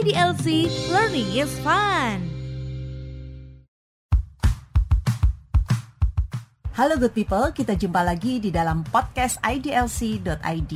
IDLC 0.00 0.72
Learning 0.88 1.28
is 1.36 1.52
Fun. 1.60 2.24
Halo 6.72 6.96
good 6.96 7.12
people, 7.12 7.52
kita 7.52 7.76
jumpa 7.76 8.00
lagi 8.00 8.40
di 8.40 8.48
dalam 8.48 8.80
podcast 8.88 9.36
IDLC.id. 9.44 10.72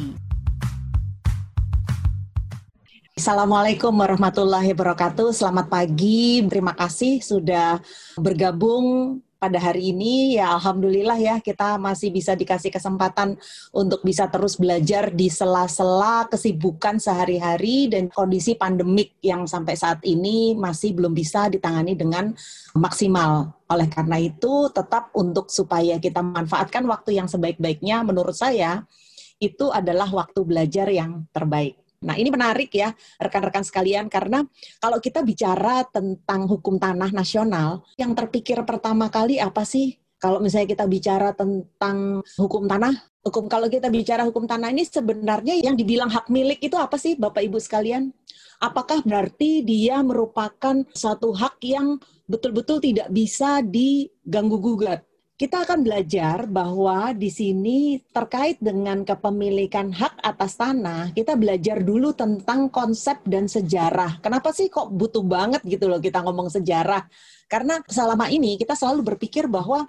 Assalamualaikum 3.17 3.97
warahmatullahi 3.97 4.77
wabarakatuh. 4.77 5.33
Selamat 5.33 5.73
pagi. 5.73 6.45
Terima 6.45 6.77
kasih 6.77 7.25
sudah 7.25 7.81
bergabung 8.21 9.25
pada 9.45 9.61
hari 9.61 9.93
ini 9.93 10.41
ya 10.41 10.57
alhamdulillah 10.57 11.21
ya 11.21 11.37
kita 11.37 11.77
masih 11.77 12.09
bisa 12.09 12.33
dikasih 12.33 12.73
kesempatan 12.73 13.37
untuk 13.77 14.01
bisa 14.01 14.25
terus 14.33 14.57
belajar 14.57 15.13
di 15.13 15.29
sela-sela 15.29 16.25
kesibukan 16.33 16.97
sehari-hari 16.97 17.93
dan 17.93 18.09
kondisi 18.09 18.57
pandemik 18.57 19.21
yang 19.21 19.45
sampai 19.45 19.77
saat 19.77 20.01
ini 20.01 20.57
masih 20.57 20.97
belum 20.97 21.13
bisa 21.13 21.53
ditangani 21.53 21.93
dengan 21.93 22.33
maksimal. 22.73 23.53
Oleh 23.69 23.85
karena 23.93 24.17
itu 24.17 24.73
tetap 24.73 25.13
untuk 25.13 25.53
supaya 25.53 26.01
kita 26.01 26.25
memanfaatkan 26.25 26.89
waktu 26.89 27.21
yang 27.21 27.29
sebaik-baiknya 27.29 28.01
menurut 28.01 28.33
saya 28.33 28.89
itu 29.37 29.69
adalah 29.69 30.09
waktu 30.09 30.41
belajar 30.41 30.89
yang 30.89 31.29
terbaik. 31.37 31.84
Nah, 32.05 32.21
ini 32.21 32.29
menarik 32.29 32.69
ya, 32.77 32.93
rekan-rekan 33.17 33.65
sekalian, 33.65 34.13
karena 34.13 34.45
kalau 34.77 35.01
kita 35.01 35.25
bicara 35.25 35.89
tentang 35.89 36.45
hukum 36.45 36.77
tanah 36.77 37.09
nasional, 37.11 37.81
yang 37.97 38.13
terpikir 38.13 38.61
pertama 38.69 39.09
kali 39.09 39.41
apa 39.41 39.65
sih? 39.65 39.97
Kalau 40.21 40.41
misalnya 40.41 40.73
kita 40.73 40.85
bicara 40.89 41.37
tentang 41.37 42.21
hukum 42.37 42.65
tanah, 42.65 42.93
hukum 43.25 43.45
kalau 43.49 43.69
kita 43.69 43.89
bicara 43.93 44.25
hukum 44.25 44.45
tanah 44.49 44.73
ini 44.73 44.85
sebenarnya 44.85 45.61
yang 45.61 45.77
dibilang 45.77 46.09
hak 46.09 46.29
milik 46.29 46.61
itu 46.65 46.77
apa 46.77 46.97
sih, 47.01 47.17
Bapak 47.17 47.45
Ibu 47.45 47.61
sekalian? 47.61 48.13
Apakah 48.61 49.05
berarti 49.05 49.61
dia 49.61 50.01
merupakan 50.01 50.81
satu 50.97 51.37
hak 51.37 51.61
yang 51.61 52.01
betul-betul 52.25 52.81
tidak 52.81 53.13
bisa 53.13 53.61
diganggu 53.61 54.57
gugat? 54.57 55.05
Kita 55.35 55.67
akan 55.67 55.83
belajar 55.83 56.47
bahwa 56.47 57.11
di 57.11 57.27
sini 57.27 57.99
terkait 58.15 58.63
dengan 58.63 59.03
kepemilikan 59.03 59.91
hak 59.91 60.23
atas 60.23 60.55
tanah, 60.55 61.11
kita 61.11 61.35
belajar 61.35 61.83
dulu 61.83 62.15
tentang 62.15 62.71
konsep 62.71 63.19
dan 63.27 63.51
sejarah. 63.51 64.23
Kenapa 64.23 64.55
sih 64.55 64.71
kok 64.71 64.95
butuh 64.95 65.27
banget 65.27 65.67
gitu 65.67 65.91
loh 65.91 65.99
kita 65.99 66.23
ngomong 66.23 66.55
sejarah? 66.55 67.03
Karena 67.51 67.83
selama 67.91 68.31
ini 68.31 68.55
kita 68.55 68.79
selalu 68.79 69.15
berpikir 69.15 69.51
bahwa 69.51 69.83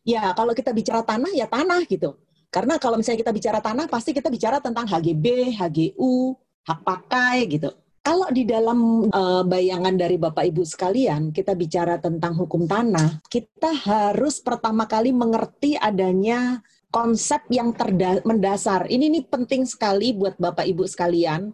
ya 0.00 0.32
kalau 0.32 0.56
kita 0.56 0.72
bicara 0.72 1.04
tanah 1.04 1.28
ya 1.36 1.44
tanah 1.44 1.84
gitu. 1.84 2.16
Karena 2.48 2.80
kalau 2.80 2.96
misalnya 2.96 3.20
kita 3.20 3.36
bicara 3.36 3.60
tanah 3.60 3.92
pasti 3.92 4.16
kita 4.16 4.32
bicara 4.32 4.64
tentang 4.64 4.88
HGB, 4.88 5.52
HGU, 5.60 6.32
hak 6.64 6.80
pakai 6.80 7.44
gitu. 7.52 7.68
Kalau 8.06 8.30
di 8.30 8.46
dalam 8.46 9.10
uh, 9.10 9.42
bayangan 9.42 9.98
dari 9.98 10.14
Bapak 10.14 10.46
Ibu 10.46 10.62
sekalian, 10.62 11.34
kita 11.34 11.58
bicara 11.58 11.98
tentang 11.98 12.38
hukum 12.38 12.62
tanah, 12.62 13.18
kita 13.26 13.74
harus 13.82 14.38
pertama 14.38 14.86
kali 14.86 15.10
mengerti 15.10 15.74
adanya 15.74 16.62
konsep 16.94 17.42
yang 17.50 17.74
mendasar. 18.22 18.86
Ini 18.86 19.10
nih 19.10 19.26
penting 19.26 19.66
sekali 19.66 20.14
buat 20.14 20.38
Bapak 20.38 20.70
Ibu 20.70 20.86
sekalian 20.86 21.50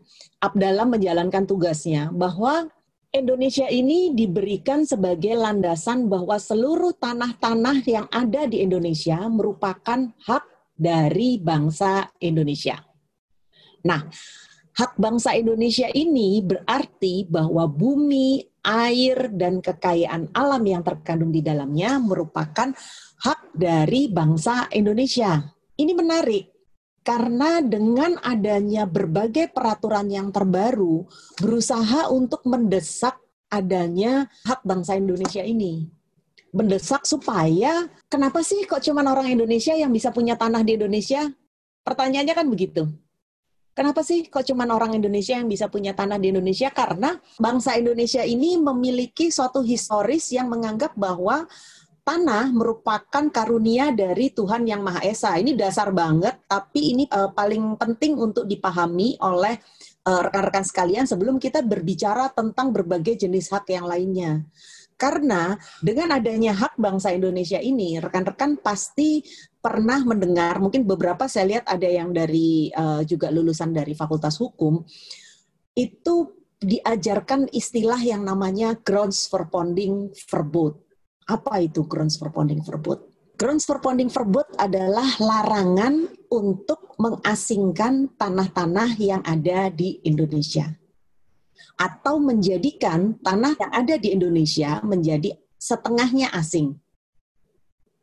dalam 0.52 0.92
menjalankan 0.92 1.48
tugasnya 1.48 2.12
bahwa 2.12 2.68
Indonesia 3.16 3.64
ini 3.72 4.12
diberikan 4.12 4.84
sebagai 4.84 5.32
landasan 5.32 6.12
bahwa 6.12 6.36
seluruh 6.36 6.92
tanah-tanah 7.00 7.80
yang 7.88 8.04
ada 8.12 8.44
di 8.44 8.60
Indonesia 8.60 9.24
merupakan 9.32 10.04
hak 10.28 10.44
dari 10.76 11.40
bangsa 11.40 12.12
Indonesia. 12.20 12.76
Nah, 13.88 14.04
hak 14.72 14.96
bangsa 14.96 15.36
Indonesia 15.36 15.88
ini 15.92 16.40
berarti 16.40 17.28
bahwa 17.28 17.68
bumi, 17.68 18.40
air, 18.64 19.28
dan 19.32 19.60
kekayaan 19.60 20.32
alam 20.32 20.62
yang 20.64 20.80
terkandung 20.80 21.28
di 21.28 21.44
dalamnya 21.44 22.00
merupakan 22.00 22.72
hak 23.22 23.40
dari 23.52 24.08
bangsa 24.08 24.72
Indonesia. 24.72 25.40
Ini 25.76 25.92
menarik 25.92 26.52
karena 27.02 27.58
dengan 27.58 28.14
adanya 28.22 28.86
berbagai 28.86 29.50
peraturan 29.50 30.06
yang 30.06 30.30
terbaru 30.30 31.02
berusaha 31.42 32.08
untuk 32.14 32.46
mendesak 32.46 33.18
adanya 33.50 34.30
hak 34.46 34.62
bangsa 34.64 34.96
Indonesia 34.96 35.42
ini. 35.42 35.90
Mendesak 36.52 37.08
supaya 37.08 37.88
kenapa 38.06 38.44
sih 38.44 38.64
kok 38.68 38.84
cuma 38.84 39.02
orang 39.04 39.32
Indonesia 39.32 39.72
yang 39.72 39.90
bisa 39.90 40.12
punya 40.12 40.36
tanah 40.36 40.60
di 40.62 40.76
Indonesia? 40.76 41.28
Pertanyaannya 41.82 42.34
kan 42.36 42.46
begitu. 42.46 42.86
Kenapa 43.72 44.04
sih 44.04 44.28
kok 44.28 44.44
cuma 44.44 44.68
orang 44.68 44.92
Indonesia 44.92 45.32
yang 45.32 45.48
bisa 45.48 45.64
punya 45.72 45.96
tanah 45.96 46.20
di 46.20 46.28
Indonesia? 46.28 46.68
Karena 46.68 47.16
bangsa 47.40 47.72
Indonesia 47.80 48.20
ini 48.20 48.60
memiliki 48.60 49.32
suatu 49.32 49.64
historis 49.64 50.28
yang 50.28 50.52
menganggap 50.52 50.92
bahwa 50.92 51.48
tanah 52.02 52.50
merupakan 52.50 53.24
karunia 53.30 53.94
dari 53.94 54.28
Tuhan 54.34 54.68
Yang 54.68 54.82
Maha 54.82 55.00
Esa. 55.06 55.30
Ini 55.38 55.56
dasar 55.56 55.88
banget, 55.94 56.36
tapi 56.44 56.92
ini 56.92 57.04
uh, 57.08 57.32
paling 57.32 57.78
penting 57.78 58.18
untuk 58.18 58.44
dipahami 58.44 59.16
oleh 59.22 59.56
eh, 60.02 60.20
rekan-rekan 60.20 60.66
uh, 60.66 60.68
sekalian 60.68 61.04
sebelum 61.06 61.38
kita 61.38 61.62
berbicara 61.62 62.28
tentang 62.34 62.74
berbagai 62.74 63.22
jenis 63.22 63.54
hak 63.54 63.70
yang 63.70 63.86
lainnya. 63.86 64.42
Karena 64.96 65.56
dengan 65.82 66.14
adanya 66.14 66.54
hak 66.54 66.78
bangsa 66.78 67.10
Indonesia 67.10 67.58
ini, 67.58 67.98
rekan-rekan 67.98 68.58
pasti 68.62 69.22
pernah 69.62 70.02
mendengar, 70.02 70.58
mungkin 70.58 70.82
beberapa 70.82 71.30
saya 71.30 71.58
lihat 71.58 71.64
ada 71.70 71.86
yang 71.86 72.10
dari 72.10 72.70
uh, 72.74 73.06
juga 73.06 73.30
lulusan 73.30 73.70
dari 73.70 73.94
Fakultas 73.94 74.38
Hukum, 74.42 74.82
itu 75.78 76.16
diajarkan 76.62 77.50
istilah 77.50 77.98
yang 78.02 78.26
namanya 78.26 78.74
grounds 78.82 79.26
for 79.30 79.46
founding 79.50 80.10
verbot. 80.30 80.78
Apa 81.26 81.62
itu 81.62 81.86
grounds 81.86 82.18
for 82.18 82.34
founding 82.34 82.62
verbot? 82.62 83.06
Grounds 83.38 83.66
for 83.66 83.78
founding 83.82 84.10
verbot 84.10 84.46
adalah 84.58 85.06
larangan 85.18 86.10
untuk 86.30 86.94
mengasingkan 86.98 88.14
tanah-tanah 88.14 88.94
yang 88.98 89.22
ada 89.26 89.70
di 89.70 89.98
Indonesia 90.06 90.81
atau 91.76 92.22
menjadikan 92.22 93.18
tanah 93.20 93.56
yang 93.58 93.72
ada 93.72 93.94
di 93.98 94.14
Indonesia 94.14 94.82
menjadi 94.84 95.34
setengahnya 95.58 96.30
asing. 96.34 96.74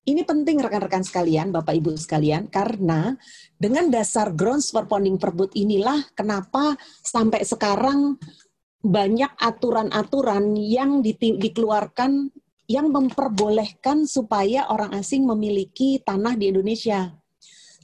Ini 0.09 0.25
penting 0.25 0.57
rekan-rekan 0.57 1.05
sekalian, 1.05 1.53
Bapak 1.53 1.75
Ibu 1.77 1.93
sekalian, 1.93 2.49
karena 2.49 3.13
dengan 3.61 3.93
dasar 3.93 4.33
grounds 4.33 4.73
for 4.73 4.89
founding 4.89 5.21
perbut 5.21 5.53
inilah 5.53 6.01
kenapa 6.17 6.73
sampai 7.05 7.45
sekarang 7.45 8.17
banyak 8.79 9.29
aturan-aturan 9.37 10.55
yang 10.55 11.03
dikeluarkan 11.05 12.31
yang 12.69 12.89
memperbolehkan 12.89 14.05
supaya 14.05 14.69
orang 14.69 14.93
asing 14.97 15.25
memiliki 15.25 16.01
tanah 16.01 16.33
di 16.37 16.53
Indonesia. 16.53 17.13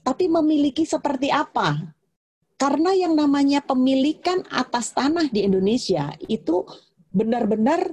Tapi 0.06 0.30
memiliki 0.30 0.86
seperti 0.86 1.34
apa? 1.34 1.95
Karena 2.56 2.96
yang 2.96 3.20
namanya 3.20 3.60
pemilikan 3.60 4.48
atas 4.48 4.96
tanah 4.96 5.28
di 5.28 5.44
Indonesia 5.44 6.16
itu 6.32 6.64
benar-benar 7.12 7.92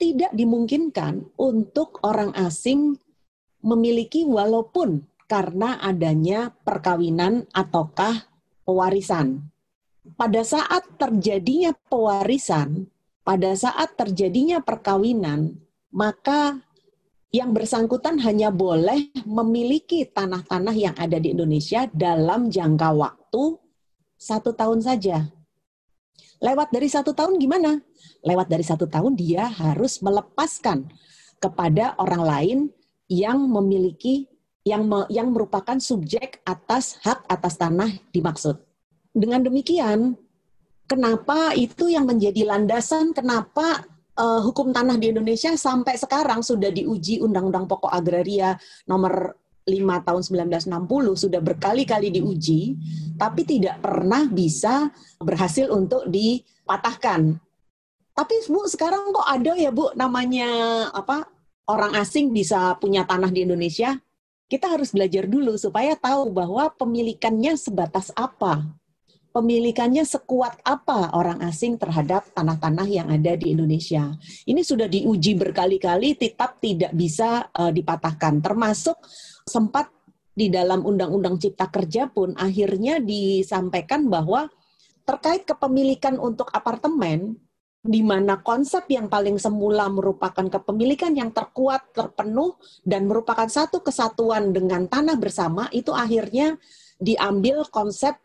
tidak 0.00 0.32
dimungkinkan 0.32 1.28
untuk 1.36 2.00
orang 2.00 2.32
asing 2.32 2.96
memiliki 3.60 4.24
walaupun 4.24 5.04
karena 5.28 5.76
adanya 5.84 6.56
perkawinan 6.64 7.44
ataukah 7.52 8.32
pewarisan. 8.64 9.44
Pada 10.16 10.40
saat 10.40 10.88
terjadinya 10.96 11.76
pewarisan, 11.76 12.88
pada 13.20 13.52
saat 13.52 13.92
terjadinya 13.92 14.64
perkawinan, 14.64 15.52
maka 15.92 16.64
yang 17.28 17.52
bersangkutan 17.52 18.16
hanya 18.24 18.48
boleh 18.48 19.12
memiliki 19.28 20.08
tanah-tanah 20.08 20.72
yang 20.72 20.96
ada 20.96 21.20
di 21.20 21.36
Indonesia 21.36 21.84
dalam 21.92 22.48
jangka 22.48 22.88
waktu 22.96 23.67
satu 24.18 24.50
tahun 24.52 24.82
saja. 24.82 25.30
Lewat 26.42 26.74
dari 26.74 26.90
satu 26.90 27.14
tahun 27.14 27.38
gimana? 27.38 27.78
Lewat 28.26 28.50
dari 28.50 28.66
satu 28.66 28.90
tahun 28.90 29.14
dia 29.14 29.46
harus 29.46 30.02
melepaskan 30.02 30.90
kepada 31.38 31.94
orang 32.02 32.22
lain 32.22 32.58
yang 33.06 33.38
memiliki 33.46 34.26
yang 34.66 34.84
me, 34.84 35.06
yang 35.08 35.32
merupakan 35.32 35.78
subjek 35.80 36.44
atas 36.44 37.00
hak 37.00 37.24
atas 37.30 37.56
tanah 37.56 37.88
dimaksud. 38.12 38.60
Dengan 39.14 39.40
demikian, 39.40 40.14
kenapa 40.84 41.56
itu 41.56 41.88
yang 41.88 42.04
menjadi 42.04 42.44
landasan 42.44 43.16
kenapa 43.16 43.86
uh, 44.18 44.40
hukum 44.44 44.74
tanah 44.74 45.00
di 45.00 45.14
Indonesia 45.14 45.56
sampai 45.56 45.96
sekarang 45.96 46.44
sudah 46.44 46.68
diuji 46.68 47.22
Undang-Undang 47.24 47.66
Pokok 47.66 47.90
Agraria 47.90 48.58
nomor 48.84 49.34
5 49.68 50.06
tahun 50.08 50.22
1960 50.48 50.72
sudah 51.14 51.40
berkali-kali 51.44 52.08
diuji, 52.08 52.74
tapi 53.20 53.44
tidak 53.44 53.84
pernah 53.84 54.24
bisa 54.24 54.88
berhasil 55.20 55.68
untuk 55.68 56.08
dipatahkan. 56.08 57.36
Tapi 58.16 58.34
Bu, 58.50 58.66
sekarang 58.66 59.14
kok 59.14 59.28
ada 59.28 59.54
ya 59.54 59.70
Bu 59.70 59.94
namanya 59.94 60.48
apa 60.90 61.28
orang 61.70 61.94
asing 62.00 62.34
bisa 62.34 62.74
punya 62.80 63.06
tanah 63.06 63.30
di 63.30 63.46
Indonesia? 63.46 63.94
Kita 64.48 64.72
harus 64.72 64.90
belajar 64.96 65.28
dulu 65.28 65.60
supaya 65.60 65.92
tahu 65.94 66.32
bahwa 66.32 66.72
pemilikannya 66.72 67.54
sebatas 67.54 68.08
apa. 68.16 68.64
kepemilikannya 69.38 70.02
sekuat 70.02 70.66
apa 70.66 71.14
orang 71.14 71.38
asing 71.46 71.78
terhadap 71.78 72.26
tanah-tanah 72.34 72.88
yang 72.90 73.06
ada 73.06 73.38
di 73.38 73.54
Indonesia. 73.54 74.10
Ini 74.42 74.66
sudah 74.66 74.90
diuji 74.90 75.38
berkali-kali, 75.38 76.18
tetap 76.18 76.58
tidak 76.58 76.90
bisa 76.90 77.46
uh, 77.54 77.70
dipatahkan. 77.70 78.42
Termasuk 78.42 78.98
sempat 79.48 79.88
di 80.36 80.52
dalam 80.52 80.86
Undang-Undang 80.86 81.42
Cipta 81.42 81.66
Kerja 81.66 82.06
pun 82.06 82.36
akhirnya 82.38 83.02
disampaikan 83.02 84.06
bahwa 84.06 84.46
terkait 85.02 85.48
kepemilikan 85.48 86.20
untuk 86.20 86.52
apartemen 86.52 87.40
di 87.88 88.04
mana 88.04 88.42
konsep 88.44 88.84
yang 88.90 89.08
paling 89.08 89.40
semula 89.40 89.88
merupakan 89.88 90.44
kepemilikan 90.44 91.14
yang 91.14 91.32
terkuat, 91.32 91.94
terpenuh, 91.96 92.58
dan 92.84 93.08
merupakan 93.08 93.46
satu 93.46 93.80
kesatuan 93.80 94.52
dengan 94.52 94.84
tanah 94.90 95.16
bersama, 95.16 95.70
itu 95.72 95.94
akhirnya 95.94 96.58
diambil 97.00 97.64
konsep 97.70 98.18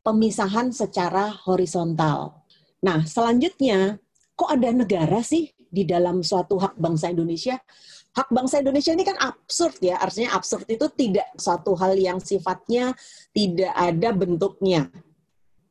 pemisahan 0.00 0.72
secara 0.72 1.34
horizontal. 1.44 2.46
Nah, 2.80 3.04
selanjutnya, 3.04 4.00
kok 4.32 4.48
ada 4.48 4.72
negara 4.72 5.20
sih 5.20 5.52
di 5.68 5.84
dalam 5.84 6.24
suatu 6.24 6.56
hak 6.56 6.80
bangsa 6.80 7.12
Indonesia? 7.12 7.60
Hak 8.10 8.28
bangsa 8.34 8.58
Indonesia 8.58 8.90
ini 8.90 9.06
kan 9.06 9.14
absurd 9.22 9.78
ya, 9.78 10.02
artinya 10.02 10.34
absurd 10.34 10.66
itu 10.66 10.90
tidak 10.98 11.30
suatu 11.38 11.78
hal 11.78 11.94
yang 11.94 12.18
sifatnya 12.18 12.90
tidak 13.30 13.70
ada 13.70 14.10
bentuknya. 14.10 14.90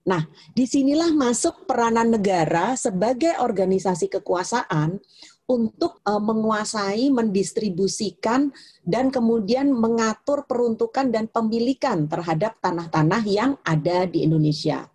Nah, 0.08 0.24
di 0.56 0.64
sinilah 0.64 1.12
masuk 1.12 1.68
peranan 1.68 2.10
negara 2.16 2.80
sebagai 2.80 3.36
organisasi 3.44 4.08
kekuasaan 4.08 5.04
untuk 5.50 6.00
uh, 6.06 6.22
menguasai, 6.22 7.10
mendistribusikan, 7.10 8.54
dan 8.86 9.10
kemudian 9.10 9.74
mengatur 9.74 10.46
peruntukan 10.46 11.10
dan 11.10 11.26
pemilikan 11.26 12.06
terhadap 12.06 12.56
tanah-tanah 12.62 13.22
yang 13.26 13.52
ada 13.66 14.06
di 14.06 14.24
Indonesia. 14.24 14.88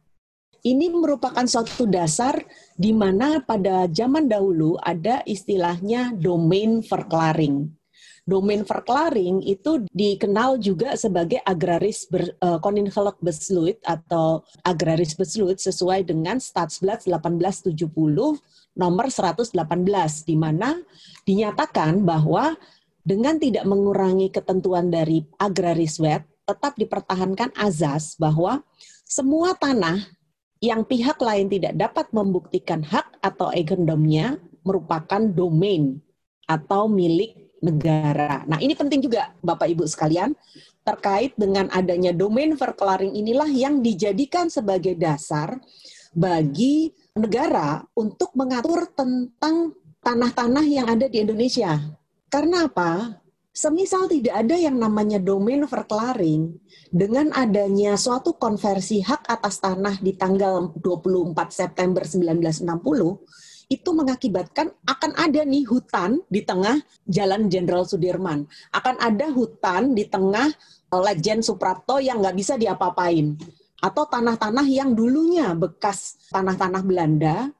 Ini 0.64 0.88
merupakan 0.88 1.44
suatu 1.44 1.84
dasar 1.84 2.40
di 2.72 2.96
mana 2.96 3.44
pada 3.44 3.84
zaman 3.84 4.24
dahulu 4.24 4.80
ada 4.80 5.20
istilahnya 5.28 6.16
domain 6.16 6.80
verklaring. 6.80 7.68
Domain 8.24 8.64
verklaring 8.64 9.44
itu 9.44 9.84
dikenal 9.92 10.56
juga 10.56 10.96
sebagai 10.96 11.44
agraris 11.44 12.08
ber, 12.08 12.32
uh, 12.40 12.56
besluit 13.20 13.76
atau 13.84 14.40
agraris 14.64 15.12
besluit 15.12 15.60
sesuai 15.60 16.08
dengan 16.08 16.40
Statsblad 16.40 17.04
1870 17.04 17.84
nomor 18.72 19.06
118 19.12 19.52
di 20.24 20.36
mana 20.40 20.80
dinyatakan 21.28 22.00
bahwa 22.00 22.56
dengan 23.04 23.36
tidak 23.36 23.68
mengurangi 23.68 24.32
ketentuan 24.32 24.88
dari 24.88 25.20
agraris 25.36 26.00
wet 26.00 26.24
tetap 26.48 26.72
dipertahankan 26.80 27.52
azas 27.52 28.16
bahwa 28.16 28.64
semua 29.04 29.52
tanah 29.52 30.00
yang 30.64 30.88
pihak 30.88 31.20
lain 31.20 31.52
tidak 31.52 31.76
dapat 31.76 32.08
membuktikan 32.16 32.80
hak 32.80 33.20
atau 33.20 33.52
agendomnya 33.52 34.40
merupakan 34.64 35.20
domain 35.20 36.00
atau 36.48 36.88
milik 36.88 37.36
negara. 37.60 38.44
Nah, 38.48 38.60
ini 38.60 38.72
penting 38.72 39.04
juga 39.04 39.32
Bapak 39.44 39.68
Ibu 39.68 39.84
sekalian 39.84 40.32
terkait 40.84 41.32
dengan 41.36 41.68
adanya 41.72 42.12
domain 42.12 42.52
verklaring 42.56 43.12
inilah 43.16 43.48
yang 43.48 43.80
dijadikan 43.80 44.52
sebagai 44.52 44.96
dasar 44.96 45.56
bagi 46.12 46.92
negara 47.16 47.80
untuk 47.96 48.32
mengatur 48.36 48.88
tentang 48.92 49.72
tanah-tanah 50.04 50.64
yang 50.68 50.86
ada 50.88 51.08
di 51.08 51.24
Indonesia. 51.24 51.80
Karena 52.28 52.68
apa? 52.68 53.23
Semisal 53.54 54.10
tidak 54.10 54.34
ada 54.34 54.58
yang 54.58 54.82
namanya 54.82 55.22
domain 55.22 55.62
verklaring, 55.62 56.58
dengan 56.90 57.30
adanya 57.30 57.94
suatu 57.94 58.34
konversi 58.34 58.98
hak 58.98 59.30
atas 59.30 59.62
tanah 59.62 60.02
di 60.02 60.18
tanggal 60.18 60.74
24 60.74 61.38
September 61.54 62.02
1960, 62.02 62.66
itu 63.70 63.90
mengakibatkan 63.94 64.74
akan 64.82 65.12
ada 65.14 65.46
nih 65.46 65.70
hutan 65.70 66.18
di 66.26 66.42
tengah 66.42 66.82
Jalan 67.06 67.46
Jenderal 67.46 67.86
Sudirman. 67.86 68.42
Akan 68.74 68.98
ada 68.98 69.30
hutan 69.30 69.94
di 69.94 70.10
tengah 70.10 70.50
eh, 70.90 71.02
Legend 71.14 71.46
Suprapto 71.46 72.02
yang 72.02 72.26
nggak 72.26 72.34
bisa 72.34 72.58
diapa-apain. 72.58 73.38
Atau 73.78 74.10
tanah-tanah 74.10 74.66
yang 74.66 74.98
dulunya 74.98 75.54
bekas 75.54 76.26
tanah-tanah 76.34 76.82
Belanda 76.82 77.54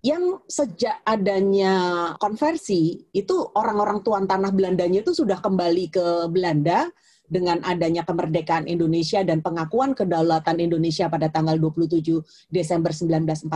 yang 0.00 0.40
sejak 0.48 1.04
adanya 1.04 1.72
konversi 2.16 3.04
itu 3.12 3.36
orang-orang 3.52 4.00
tuan 4.00 4.24
tanah 4.24 4.48
Belandanya 4.48 5.04
itu 5.04 5.12
sudah 5.12 5.36
kembali 5.44 5.92
ke 5.92 6.06
Belanda 6.32 6.88
dengan 7.30 7.60
adanya 7.62 8.02
kemerdekaan 8.02 8.66
Indonesia 8.66 9.20
dan 9.22 9.44
pengakuan 9.44 9.92
kedaulatan 9.94 10.58
Indonesia 10.58 11.06
pada 11.06 11.28
tanggal 11.28 11.60
27 11.60 12.00
Desember 12.48 12.90
1949 12.90 13.46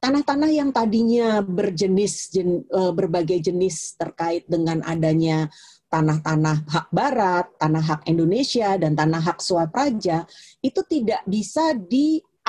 tanah-tanah 0.00 0.50
yang 0.50 0.72
tadinya 0.72 1.44
berjenis 1.44 2.32
jen, 2.32 2.64
uh, 2.72 2.90
berbagai 2.96 3.52
jenis 3.52 4.00
terkait 4.00 4.48
dengan 4.48 4.80
adanya 4.88 5.52
tanah-tanah 5.92 6.70
hak 6.70 6.88
barat, 6.94 7.46
tanah 7.60 7.82
hak 7.84 8.02
Indonesia 8.08 8.78
dan 8.80 8.96
tanah 8.96 9.20
hak 9.20 9.42
swapraja 9.44 10.24
itu 10.64 10.80
tidak 10.88 11.20
bisa 11.28 11.76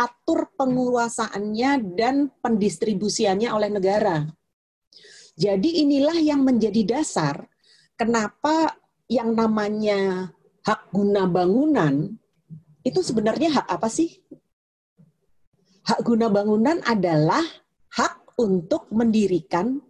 diatur 0.01 0.49
penguasaannya 0.57 1.93
dan 1.93 2.33
pendistribusiannya 2.41 3.53
oleh 3.53 3.69
negara. 3.69 4.25
Jadi 5.37 5.85
inilah 5.85 6.17
yang 6.17 6.41
menjadi 6.41 6.97
dasar 6.97 7.45
kenapa 7.93 8.81
yang 9.05 9.37
namanya 9.37 10.33
hak 10.65 10.89
guna 10.89 11.29
bangunan 11.29 12.17
itu 12.81 12.99
sebenarnya 13.05 13.61
hak 13.61 13.67
apa 13.69 13.87
sih? 13.93 14.09
Hak 15.85 16.01
guna 16.01 16.33
bangunan 16.33 16.81
adalah 16.81 17.45
hak 17.93 18.41
untuk 18.41 18.89
mendirikan 18.89 19.85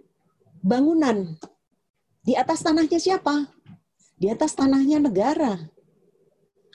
bangunan. 0.59 1.39
Di 2.19 2.35
atas 2.35 2.67
tanahnya 2.67 2.99
siapa? 2.99 3.47
Di 4.19 4.27
atas 4.27 4.59
tanahnya 4.59 4.99
negara. 4.99 5.55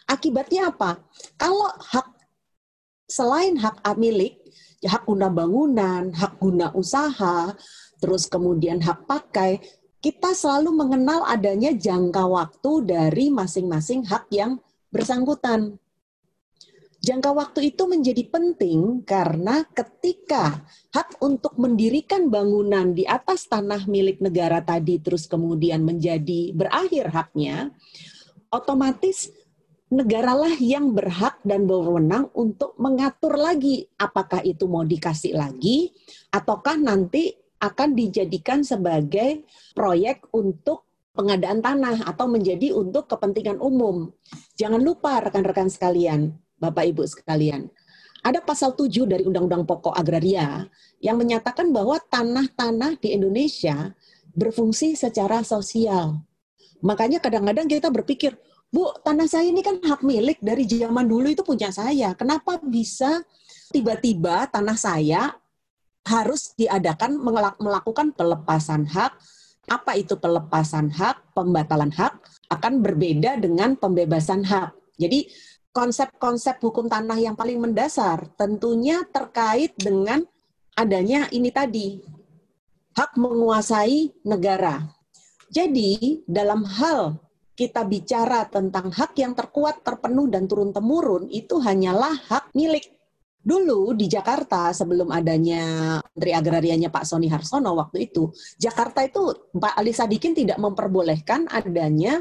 Akibatnya 0.08 0.72
apa? 0.72 1.04
Kalau 1.36 1.68
hak 1.68 2.15
selain 3.06 3.54
hak 3.58 3.82
milik, 3.96 4.38
hak 4.82 5.06
guna 5.06 5.30
bangunan, 5.30 6.10
hak 6.12 6.38
guna 6.42 6.74
usaha, 6.74 7.54
terus 8.02 8.26
kemudian 8.26 8.82
hak 8.82 9.06
pakai, 9.06 9.62
kita 10.02 10.36
selalu 10.36 10.70
mengenal 10.74 11.26
adanya 11.26 11.74
jangka 11.74 12.26
waktu 12.28 12.72
dari 12.86 13.26
masing-masing 13.32 14.06
hak 14.06 14.30
yang 14.30 14.60
bersangkutan. 14.92 15.80
Jangka 17.06 17.30
waktu 17.30 17.70
itu 17.70 17.86
menjadi 17.86 18.26
penting 18.26 19.06
karena 19.06 19.62
ketika 19.70 20.66
hak 20.90 21.22
untuk 21.22 21.54
mendirikan 21.54 22.26
bangunan 22.26 22.90
di 22.96 23.06
atas 23.06 23.46
tanah 23.46 23.86
milik 23.86 24.18
negara 24.18 24.58
tadi 24.58 24.98
terus 24.98 25.30
kemudian 25.30 25.86
menjadi 25.86 26.50
berakhir 26.50 27.14
haknya, 27.14 27.70
otomatis 28.50 29.30
negaralah 29.86 30.58
yang 30.58 30.90
berhak 30.90 31.38
dan 31.46 31.64
berwenang 31.64 32.26
untuk 32.34 32.74
mengatur 32.78 33.38
lagi 33.38 33.86
apakah 33.94 34.42
itu 34.42 34.66
mau 34.66 34.82
dikasih 34.82 35.38
lagi 35.38 35.94
ataukah 36.34 36.74
nanti 36.74 37.38
akan 37.62 37.94
dijadikan 37.94 38.66
sebagai 38.66 39.46
proyek 39.72 40.26
untuk 40.34 40.84
pengadaan 41.16 41.64
tanah 41.64 42.04
atau 42.04 42.28
menjadi 42.28 42.76
untuk 42.76 43.08
kepentingan 43.08 43.56
umum. 43.56 44.12
Jangan 44.60 44.84
lupa 44.84 45.24
rekan-rekan 45.24 45.72
sekalian, 45.72 46.36
Bapak 46.60 46.84
Ibu 46.92 47.08
sekalian. 47.08 47.72
Ada 48.20 48.44
pasal 48.44 48.76
7 48.76 49.08
dari 49.08 49.24
Undang-Undang 49.24 49.64
Pokok 49.64 49.96
Agraria 49.96 50.68
yang 51.00 51.16
menyatakan 51.16 51.72
bahwa 51.72 51.96
tanah-tanah 51.96 53.00
di 53.00 53.16
Indonesia 53.16 53.96
berfungsi 54.36 54.98
secara 54.98 55.40
sosial. 55.40 56.20
Makanya 56.84 57.22
kadang-kadang 57.24 57.70
kita 57.70 57.88
berpikir, 57.88 58.36
Bu, 58.66 58.90
tanah 59.00 59.30
saya 59.30 59.46
ini 59.46 59.62
kan 59.62 59.78
hak 59.78 60.02
milik 60.02 60.42
dari 60.42 60.66
zaman 60.66 61.06
dulu 61.06 61.30
itu 61.30 61.46
punya 61.46 61.70
saya. 61.70 62.12
Kenapa 62.18 62.58
bisa 62.60 63.22
tiba-tiba 63.70 64.50
tanah 64.50 64.74
saya 64.74 65.32
harus 66.06 66.54
diadakan 66.58 67.18
melakukan 67.62 68.10
pelepasan 68.12 68.86
hak? 68.90 69.14
Apa 69.66 69.98
itu 69.98 70.18
pelepasan 70.18 70.90
hak? 70.94 71.34
Pembatalan 71.34 71.94
hak 71.94 72.18
akan 72.50 72.82
berbeda 72.82 73.38
dengan 73.38 73.74
pembebasan 73.78 74.46
hak. 74.46 74.74
Jadi 74.98 75.30
konsep-konsep 75.74 76.62
hukum 76.62 76.88
tanah 76.88 77.18
yang 77.20 77.36
paling 77.36 77.60
mendasar 77.60 78.32
tentunya 78.38 79.04
terkait 79.12 79.76
dengan 79.76 80.24
adanya 80.72 81.28
ini 81.32 81.52
tadi 81.52 82.00
hak 82.96 83.14
menguasai 83.20 84.24
negara. 84.24 84.88
Jadi 85.52 86.24
dalam 86.24 86.64
hal 86.64 87.25
kita 87.56 87.88
bicara 87.88 88.44
tentang 88.46 88.92
hak 88.92 89.16
yang 89.16 89.32
terkuat, 89.32 89.80
terpenuh 89.80 90.28
dan 90.28 90.44
turun 90.44 90.76
temurun 90.76 91.26
itu 91.32 91.56
hanyalah 91.56 92.12
hak 92.28 92.52
milik. 92.52 92.92
Dulu 93.46 93.94
di 93.96 94.10
Jakarta 94.10 94.74
sebelum 94.74 95.08
adanya 95.08 95.96
Menteri 96.02 96.32
Agrarianya 96.34 96.90
Pak 96.92 97.06
Soni 97.06 97.30
Harsono 97.32 97.78
waktu 97.78 98.10
itu, 98.10 98.28
Jakarta 98.60 99.06
itu 99.06 99.32
Pak 99.54 99.78
Ali 99.78 99.94
Sadikin 99.96 100.36
tidak 100.36 100.58
memperbolehkan 100.60 101.48
adanya 101.48 102.20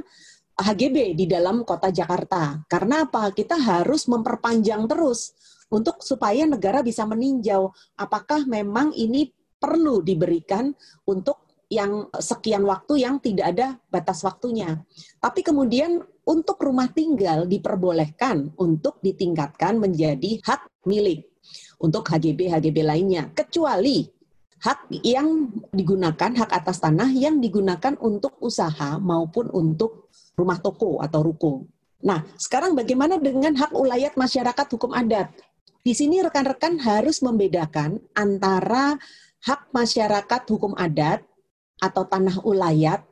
HGB 0.56 1.20
di 1.20 1.26
dalam 1.28 1.68
kota 1.68 1.92
Jakarta. 1.92 2.64
Karena 2.72 3.04
apa? 3.04 3.34
Kita 3.36 3.60
harus 3.60 4.08
memperpanjang 4.08 4.88
terus 4.88 5.36
untuk 5.68 6.00
supaya 6.00 6.46
negara 6.46 6.86
bisa 6.86 7.04
meninjau 7.04 7.74
apakah 7.98 8.46
memang 8.46 8.94
ini 8.94 9.34
perlu 9.58 10.06
diberikan 10.06 10.72
untuk 11.10 11.45
yang 11.70 12.08
sekian 12.16 12.64
waktu 12.66 13.06
yang 13.06 13.18
tidak 13.18 13.56
ada 13.56 13.68
batas 13.90 14.22
waktunya. 14.22 14.82
Tapi 15.18 15.42
kemudian 15.42 16.04
untuk 16.26 16.62
rumah 16.62 16.90
tinggal 16.90 17.46
diperbolehkan 17.50 18.54
untuk 18.58 19.02
ditingkatkan 19.02 19.78
menjadi 19.78 20.42
hak 20.46 20.86
milik 20.86 21.30
untuk 21.78 22.06
HGB 22.06 22.50
HGB 22.50 22.78
lainnya 22.82 23.30
kecuali 23.34 24.06
hak 24.66 24.90
yang 25.06 25.52
digunakan 25.70 26.32
hak 26.34 26.50
atas 26.50 26.82
tanah 26.82 27.10
yang 27.14 27.38
digunakan 27.38 27.94
untuk 28.02 28.40
usaha 28.42 28.98
maupun 28.98 29.52
untuk 29.54 30.10
rumah 30.34 30.58
toko 30.58 31.02
atau 31.06 31.22
ruko. 31.22 31.54
Nah, 32.06 32.22
sekarang 32.38 32.74
bagaimana 32.74 33.18
dengan 33.18 33.54
hak 33.58 33.74
ulayat 33.74 34.14
masyarakat 34.18 34.68
hukum 34.74 34.94
adat? 34.94 35.34
Di 35.86 35.94
sini 35.94 36.22
rekan-rekan 36.22 36.82
harus 36.82 37.22
membedakan 37.22 38.02
antara 38.18 38.98
hak 39.46 39.70
masyarakat 39.70 40.42
hukum 40.50 40.74
adat 40.74 41.22
atau 41.80 42.04
tanah 42.08 42.42
ulayat 42.44 43.04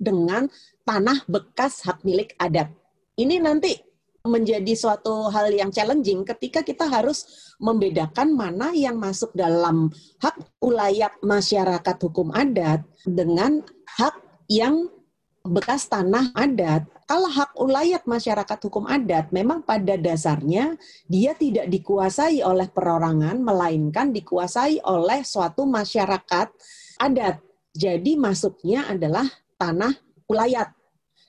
dengan 0.00 0.48
tanah 0.84 1.24
bekas 1.28 1.84
hak 1.84 2.00
milik 2.04 2.32
adat. 2.40 2.72
Ini 3.20 3.36
nanti 3.40 3.76
menjadi 4.24 4.76
suatu 4.76 5.32
hal 5.32 5.48
yang 5.52 5.72
challenging 5.72 6.28
ketika 6.28 6.60
kita 6.60 6.84
harus 6.84 7.52
membedakan 7.56 8.36
mana 8.36 8.72
yang 8.76 9.00
masuk 9.00 9.32
dalam 9.32 9.88
hak 10.20 10.36
ulayat 10.60 11.16
masyarakat 11.24 11.96
hukum 12.04 12.28
adat 12.36 12.84
dengan 13.08 13.64
hak 13.96 14.16
yang 14.52 14.92
bekas 15.40 15.88
tanah 15.88 16.36
adat. 16.36 16.84
Kalau 17.08 17.32
hak 17.32 17.56
ulayat 17.56 18.04
masyarakat 18.04 18.58
hukum 18.68 18.84
adat 18.86 19.32
memang 19.32 19.64
pada 19.64 19.96
dasarnya 19.96 20.76
dia 21.08 21.32
tidak 21.32 21.66
dikuasai 21.72 22.44
oleh 22.44 22.68
perorangan 22.68 23.40
melainkan 23.40 24.12
dikuasai 24.12 24.84
oleh 24.84 25.24
suatu 25.24 25.64
masyarakat 25.64 26.48
adat. 27.00 27.40
Jadi 27.70 28.18
masuknya 28.18 28.90
adalah 28.90 29.26
tanah 29.58 29.94
ulayat. 30.26 30.74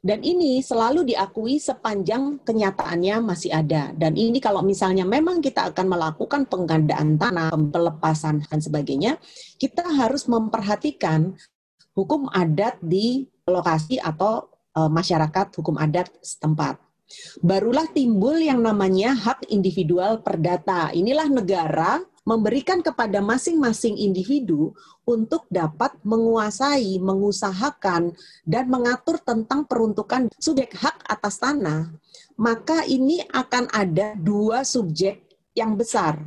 Dan 0.01 0.25
ini 0.25 0.65
selalu 0.65 1.13
diakui 1.13 1.61
sepanjang 1.61 2.41
kenyataannya 2.41 3.21
masih 3.21 3.53
ada. 3.53 3.93
Dan 3.93 4.17
ini 4.17 4.41
kalau 4.41 4.65
misalnya 4.65 5.05
memang 5.05 5.45
kita 5.45 5.69
akan 5.69 5.85
melakukan 5.93 6.49
penggandaan 6.49 7.21
tanah, 7.21 7.53
pelepasan 7.69 8.41
dan 8.49 8.57
sebagainya, 8.57 9.21
kita 9.61 9.85
harus 9.85 10.25
memperhatikan 10.25 11.37
hukum 11.93 12.25
adat 12.33 12.81
di 12.81 13.29
lokasi 13.45 14.01
atau 14.01 14.49
e, 14.73 14.89
masyarakat 14.89 15.53
hukum 15.61 15.77
adat 15.77 16.09
setempat. 16.25 16.81
Barulah 17.45 17.85
timbul 17.93 18.41
yang 18.41 18.65
namanya 18.65 19.13
hak 19.13 19.53
individual 19.53 20.25
perdata. 20.25 20.89
Inilah 20.97 21.29
negara 21.29 22.01
memberikan 22.21 22.85
kepada 22.85 23.17
masing-masing 23.19 23.97
individu 23.97 24.77
untuk 25.05 25.49
dapat 25.49 25.97
menguasai, 26.05 27.01
mengusahakan, 27.01 28.13
dan 28.45 28.65
mengatur 28.69 29.17
tentang 29.21 29.65
peruntukan 29.65 30.29
subjek 30.37 30.77
hak 30.77 31.01
atas 31.09 31.41
tanah, 31.41 31.89
maka 32.37 32.85
ini 32.85 33.25
akan 33.33 33.73
ada 33.73 34.13
dua 34.13 34.61
subjek 34.61 35.25
yang 35.57 35.73
besar, 35.73 36.21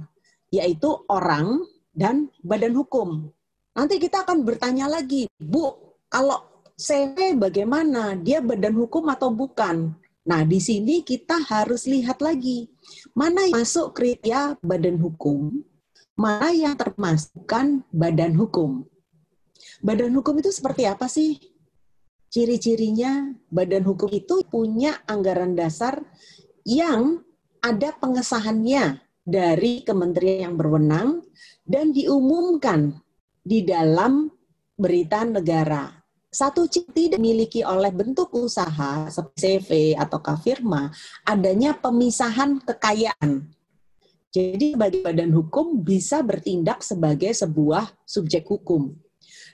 yaitu 0.50 0.90
orang 1.06 1.62
dan 1.94 2.26
badan 2.42 2.74
hukum. 2.74 3.30
Nanti 3.74 4.02
kita 4.02 4.26
akan 4.26 4.42
bertanya 4.42 4.90
lagi, 4.90 5.30
Bu, 5.38 5.98
kalau 6.10 6.54
CV 6.74 7.38
bagaimana? 7.38 8.18
Dia 8.18 8.42
badan 8.42 8.74
hukum 8.74 9.06
atau 9.10 9.30
bukan? 9.30 9.94
Nah, 10.24 10.42
di 10.42 10.58
sini 10.58 11.04
kita 11.04 11.36
harus 11.46 11.84
lihat 11.84 12.18
lagi 12.24 12.66
mana 13.12 13.44
masuk 13.52 13.92
kriteria 13.92 14.56
badan 14.64 14.96
hukum, 14.96 15.52
mana 16.14 16.54
yang 16.54 16.74
termasukkan 16.78 17.86
badan 17.90 18.34
hukum. 18.38 18.86
Badan 19.82 20.14
hukum 20.14 20.38
itu 20.38 20.50
seperti 20.54 20.86
apa 20.86 21.10
sih? 21.10 21.38
Ciri-cirinya 22.30 23.30
badan 23.50 23.86
hukum 23.86 24.10
itu 24.10 24.42
punya 24.50 24.98
anggaran 25.06 25.54
dasar 25.54 26.02
yang 26.66 27.22
ada 27.62 27.94
pengesahannya 27.94 28.98
dari 29.22 29.86
kementerian 29.86 30.50
yang 30.50 30.54
berwenang 30.58 31.22
dan 31.62 31.94
diumumkan 31.94 32.98
di 33.44 33.62
dalam 33.62 34.28
berita 34.74 35.22
negara 35.22 36.04
satu 36.34 36.66
tidak 36.66 37.14
dimiliki 37.14 37.62
oleh 37.62 37.94
bentuk 37.94 38.34
usaha 38.34 39.06
seperti 39.06 39.38
CV 39.38 39.94
atau 39.94 40.18
kafirma, 40.18 40.90
adanya 41.22 41.78
pemisahan 41.78 42.58
kekayaan. 42.58 43.53
Jadi 44.34 44.74
bagi 44.74 44.98
badan 44.98 45.30
hukum 45.30 45.86
bisa 45.86 46.18
bertindak 46.26 46.82
sebagai 46.82 47.30
sebuah 47.30 48.02
subjek 48.02 48.50
hukum. 48.50 48.90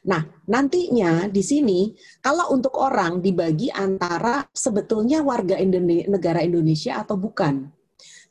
Nah, 0.09 0.25
nantinya 0.49 1.29
di 1.29 1.45
sini 1.45 1.93
kalau 2.25 2.57
untuk 2.57 2.81
orang 2.81 3.21
dibagi 3.21 3.69
antara 3.69 4.49
sebetulnya 4.57 5.21
warga 5.21 5.61
Indonesia, 5.61 6.09
negara 6.09 6.41
Indonesia 6.41 6.97
atau 6.97 7.21
bukan. 7.21 7.69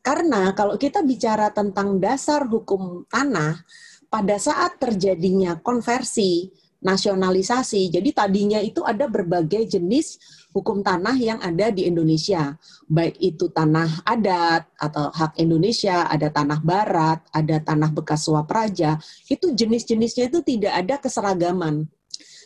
Karena 0.01 0.49
kalau 0.57 0.73
kita 0.81 1.05
bicara 1.05 1.53
tentang 1.53 2.01
dasar 2.01 2.49
hukum 2.49 3.05
tanah, 3.05 3.61
pada 4.09 4.41
saat 4.41 4.81
terjadinya 4.81 5.61
konversi 5.61 6.49
nasionalisasi. 6.79 7.91
Jadi 7.91 8.09
tadinya 8.15 8.59
itu 8.59 8.83
ada 8.83 9.07
berbagai 9.07 9.67
jenis 9.67 10.19
hukum 10.55 10.81
tanah 10.81 11.15
yang 11.19 11.39
ada 11.43 11.69
di 11.69 11.85
Indonesia. 11.85 12.55
Baik 12.87 13.15
itu 13.19 13.51
tanah 13.51 14.03
adat 14.07 14.71
atau 14.79 15.11
hak 15.11 15.37
Indonesia, 15.39 16.07
ada 16.07 16.31
tanah 16.31 16.59
barat, 16.63 17.19
ada 17.35 17.59
tanah 17.59 17.91
bekas 17.91 18.25
suap 18.25 18.47
raja. 18.49 18.97
Itu 19.27 19.51
jenis-jenisnya 19.51 20.31
itu 20.31 20.39
tidak 20.41 20.73
ada 20.73 20.95
keseragaman. 20.97 21.87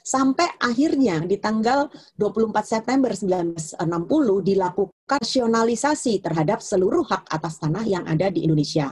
Sampai 0.04 0.52
akhirnya 0.60 1.24
di 1.24 1.40
tanggal 1.40 1.88
24 2.20 2.52
September 2.68 3.16
1960 3.16 3.80
dilakukan 4.44 4.92
nasionalisasi 5.08 6.20
terhadap 6.20 6.60
seluruh 6.60 7.08
hak 7.08 7.24
atas 7.32 7.64
tanah 7.64 7.88
yang 7.88 8.04
ada 8.04 8.28
di 8.28 8.44
Indonesia 8.44 8.92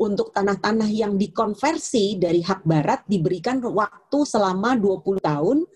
untuk 0.00 0.32
tanah-tanah 0.32 0.88
yang 0.88 1.20
dikonversi 1.20 2.16
dari 2.16 2.40
hak 2.40 2.64
barat 2.64 3.04
diberikan 3.04 3.60
waktu 3.60 4.18
selama 4.24 4.72
20 4.80 5.20
tahun 5.20 5.68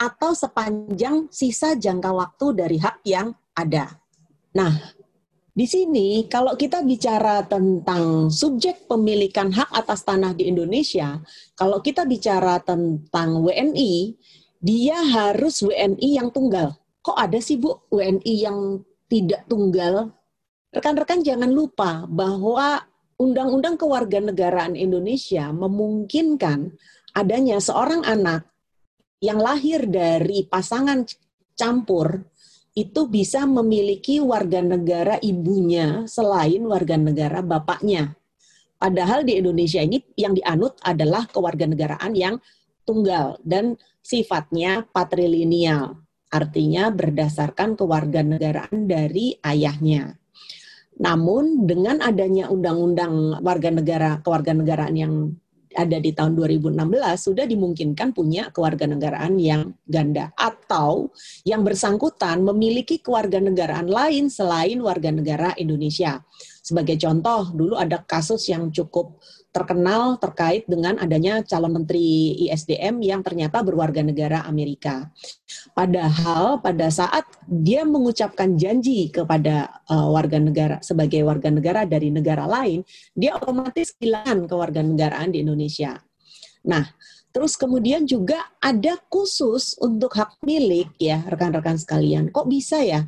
atau 0.00 0.30
sepanjang 0.32 1.28
sisa 1.28 1.76
jangka 1.76 2.10
waktu 2.16 2.46
dari 2.56 2.78
hak 2.80 3.04
yang 3.04 3.36
ada. 3.52 4.00
Nah, 4.56 4.72
di 5.52 5.66
sini 5.68 6.24
kalau 6.30 6.56
kita 6.56 6.80
bicara 6.80 7.44
tentang 7.44 8.32
subjek 8.32 8.88
pemilikan 8.88 9.52
hak 9.52 9.68
atas 9.74 10.06
tanah 10.06 10.32
di 10.32 10.48
Indonesia, 10.48 11.20
kalau 11.52 11.84
kita 11.84 12.08
bicara 12.08 12.62
tentang 12.64 13.44
WNI, 13.44 14.16
dia 14.62 14.96
harus 15.02 15.60
WNI 15.60 16.08
yang 16.22 16.32
tunggal. 16.32 16.78
Kok 17.04 17.18
ada 17.18 17.36
sih 17.42 17.58
Bu 17.60 17.74
WNI 17.90 18.34
yang 18.38 18.80
tidak 19.10 19.44
tunggal? 19.50 20.14
Rekan-rekan 20.70 21.26
jangan 21.26 21.50
lupa 21.50 22.06
bahwa 22.06 22.86
Undang-Undang 23.18 23.82
Kewarganegaraan 23.82 24.78
Indonesia 24.78 25.50
memungkinkan 25.50 26.70
adanya 27.18 27.58
seorang 27.58 28.06
anak 28.06 28.46
yang 29.18 29.42
lahir 29.42 29.90
dari 29.90 30.46
pasangan 30.46 31.02
campur 31.58 32.22
itu 32.78 33.10
bisa 33.10 33.42
memiliki 33.42 34.22
warga 34.22 34.62
negara 34.62 35.18
ibunya 35.18 36.06
selain 36.06 36.62
warga 36.62 36.94
negara 36.94 37.42
bapaknya. 37.42 38.14
Padahal 38.78 39.26
di 39.26 39.34
Indonesia 39.34 39.82
ini 39.82 39.98
yang 40.14 40.38
dianut 40.38 40.78
adalah 40.86 41.26
kewarganegaraan 41.26 42.14
yang 42.14 42.38
tunggal 42.86 43.42
dan 43.42 43.74
sifatnya 43.98 44.86
patrilineal, 44.94 45.98
artinya 46.30 46.94
berdasarkan 46.94 47.74
kewarganegaraan 47.74 48.86
dari 48.86 49.34
ayahnya. 49.42 50.14
Namun 50.98 51.66
dengan 51.66 52.02
adanya 52.02 52.50
undang-undang 52.50 53.38
warga 53.42 53.70
negara 53.70 54.18
kewarganegaraan 54.22 54.96
yang 54.98 55.14
ada 55.78 56.02
di 56.02 56.10
tahun 56.10 56.34
2016 56.34 56.74
sudah 57.14 57.46
dimungkinkan 57.46 58.10
punya 58.10 58.50
kewarganegaraan 58.50 59.38
yang 59.38 59.78
ganda 59.86 60.34
atau 60.34 61.14
yang 61.46 61.62
bersangkutan 61.62 62.42
memiliki 62.42 62.98
kewarganegaraan 62.98 63.86
lain 63.86 64.26
selain 64.26 64.82
warga 64.82 65.14
negara 65.14 65.54
Indonesia. 65.54 66.18
Sebagai 66.66 66.98
contoh, 67.00 67.54
dulu 67.54 67.78
ada 67.78 68.02
kasus 68.02 68.50
yang 68.50 68.74
cukup 68.74 69.22
terkenal 69.58 70.14
terkait 70.22 70.62
dengan 70.70 70.94
adanya 71.02 71.42
calon 71.42 71.82
menteri 71.82 72.38
ISDM 72.46 73.02
yang 73.02 73.26
ternyata 73.26 73.58
berwarga 73.66 74.06
negara 74.06 74.46
Amerika. 74.46 75.10
Padahal 75.74 76.62
pada 76.62 76.86
saat 76.94 77.26
dia 77.42 77.82
mengucapkan 77.82 78.54
janji 78.54 79.10
kepada 79.10 79.82
uh, 79.90 80.14
warga 80.14 80.38
negara 80.38 80.78
sebagai 80.78 81.26
warga 81.26 81.50
negara 81.50 81.82
dari 81.82 82.14
negara 82.14 82.46
lain, 82.46 82.86
dia 83.18 83.34
otomatis 83.34 83.90
kehilangan 83.98 84.46
kewarganegaraan 84.46 85.34
di 85.34 85.42
Indonesia. 85.42 85.98
Nah, 86.62 86.86
terus 87.34 87.58
kemudian 87.58 88.06
juga 88.06 88.38
ada 88.62 88.94
khusus 89.10 89.74
untuk 89.82 90.14
hak 90.14 90.38
milik 90.46 90.94
ya 91.02 91.26
rekan-rekan 91.26 91.74
sekalian. 91.74 92.30
Kok 92.30 92.46
bisa 92.46 92.78
ya 92.86 93.02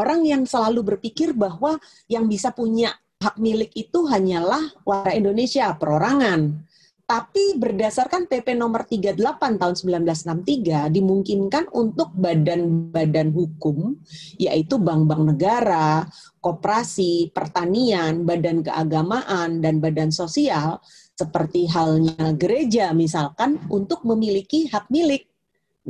orang 0.00 0.24
yang 0.24 0.42
selalu 0.48 0.96
berpikir 0.96 1.36
bahwa 1.36 1.76
yang 2.08 2.24
bisa 2.24 2.48
punya 2.56 2.96
hak 3.20 3.36
milik 3.36 3.70
itu 3.76 4.08
hanyalah 4.08 4.72
warga 4.82 5.12
Indonesia 5.12 5.76
perorangan. 5.76 6.66
Tapi 7.04 7.58
berdasarkan 7.58 8.30
PP 8.30 8.54
nomor 8.54 8.86
38 8.86 9.18
tahun 9.58 9.74
1963 9.74 10.94
dimungkinkan 10.94 11.66
untuk 11.74 12.14
badan-badan 12.14 13.34
hukum 13.34 13.98
yaitu 14.38 14.78
bank-bank 14.78 15.34
negara, 15.34 16.06
koperasi, 16.38 17.34
pertanian, 17.34 18.22
badan 18.22 18.62
keagamaan 18.62 19.58
dan 19.58 19.82
badan 19.82 20.14
sosial 20.14 20.78
seperti 21.18 21.66
halnya 21.66 22.30
gereja 22.38 22.94
misalkan 22.94 23.58
untuk 23.68 24.06
memiliki 24.06 24.70
hak 24.70 24.86
milik. 24.88 25.26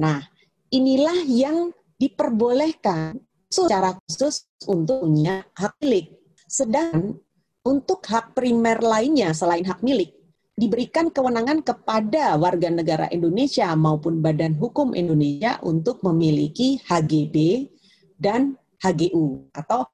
Nah, 0.01 0.25
inilah 0.73 1.21
yang 1.29 1.69
diperbolehkan 2.01 3.21
secara 3.45 3.93
khusus 4.09 4.49
untuk 4.65 5.05
punya 5.05 5.45
hak 5.53 5.77
milik. 5.85 6.20
Sedang 6.51 7.15
untuk 7.63 8.03
hak 8.11 8.35
primer 8.35 8.83
lainnya 8.83 9.31
selain 9.31 9.63
hak 9.63 9.87
milik 9.87 10.11
diberikan 10.59 11.07
kewenangan 11.07 11.63
kepada 11.63 12.35
warga 12.35 12.67
negara 12.67 13.07
Indonesia 13.15 13.71
maupun 13.79 14.19
Badan 14.19 14.59
Hukum 14.59 14.99
Indonesia 14.99 15.63
untuk 15.63 16.03
memiliki 16.03 16.83
HGB 16.83 17.71
dan 18.19 18.59
HGU 18.83 19.47
atau 19.55 19.87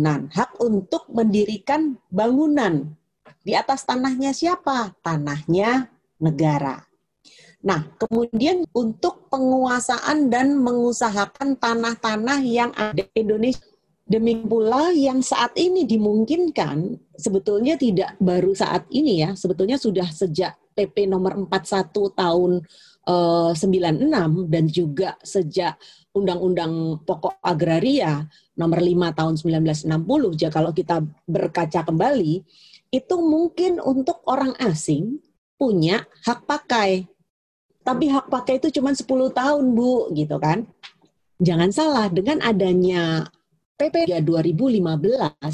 nan 0.00 0.32
hak 0.32 0.56
untuk 0.64 1.12
mendirikan 1.12 2.00
bangunan 2.08 2.88
di 3.44 3.52
atas 3.52 3.84
tanahnya 3.84 4.32
siapa? 4.32 4.96
Tanahnya 5.04 5.92
negara. 6.24 6.88
Nah, 7.60 7.84
kemudian 8.00 8.64
untuk 8.72 9.28
penguasaan 9.28 10.32
dan 10.32 10.56
mengusahakan 10.56 11.52
tanah-tanah 11.60 12.40
yang 12.48 12.72
ada 12.72 13.04
di 13.04 13.12
Indonesia 13.12 13.67
Demikian 14.08 14.48
pula 14.48 14.88
yang 14.96 15.20
saat 15.20 15.52
ini 15.60 15.84
dimungkinkan 15.84 16.96
sebetulnya 17.12 17.76
tidak 17.76 18.16
baru 18.16 18.56
saat 18.56 18.88
ini 18.88 19.20
ya, 19.20 19.36
sebetulnya 19.36 19.76
sudah 19.76 20.08
sejak 20.08 20.56
PP 20.72 21.12
nomor 21.12 21.36
41 21.36 21.92
tahun 22.16 22.64
eh, 23.04 23.52
96 23.52 24.48
dan 24.48 24.64
juga 24.64 25.12
sejak 25.20 25.76
Undang-Undang 26.16 27.04
Pokok 27.04 27.36
Agraria 27.44 28.24
nomor 28.56 28.80
5 28.80 29.12
tahun 29.12 29.34
1960. 29.36 30.40
Jadi 30.40 30.52
kalau 30.56 30.72
kita 30.72 31.04
berkaca 31.28 31.84
kembali, 31.84 32.40
itu 32.88 33.14
mungkin 33.20 33.76
untuk 33.84 34.24
orang 34.24 34.56
asing 34.64 35.20
punya 35.60 36.00
hak 36.24 36.48
pakai. 36.48 37.04
Tapi 37.84 38.08
hak 38.08 38.32
pakai 38.32 38.56
itu 38.56 38.80
cuma 38.80 38.96
10 38.96 39.04
tahun, 39.36 39.64
Bu, 39.76 40.08
gitu 40.16 40.40
kan. 40.40 40.64
Jangan 41.38 41.70
salah, 41.70 42.06
dengan 42.08 42.40
adanya 42.40 43.28
PP 43.78 44.10
2015 44.10 44.82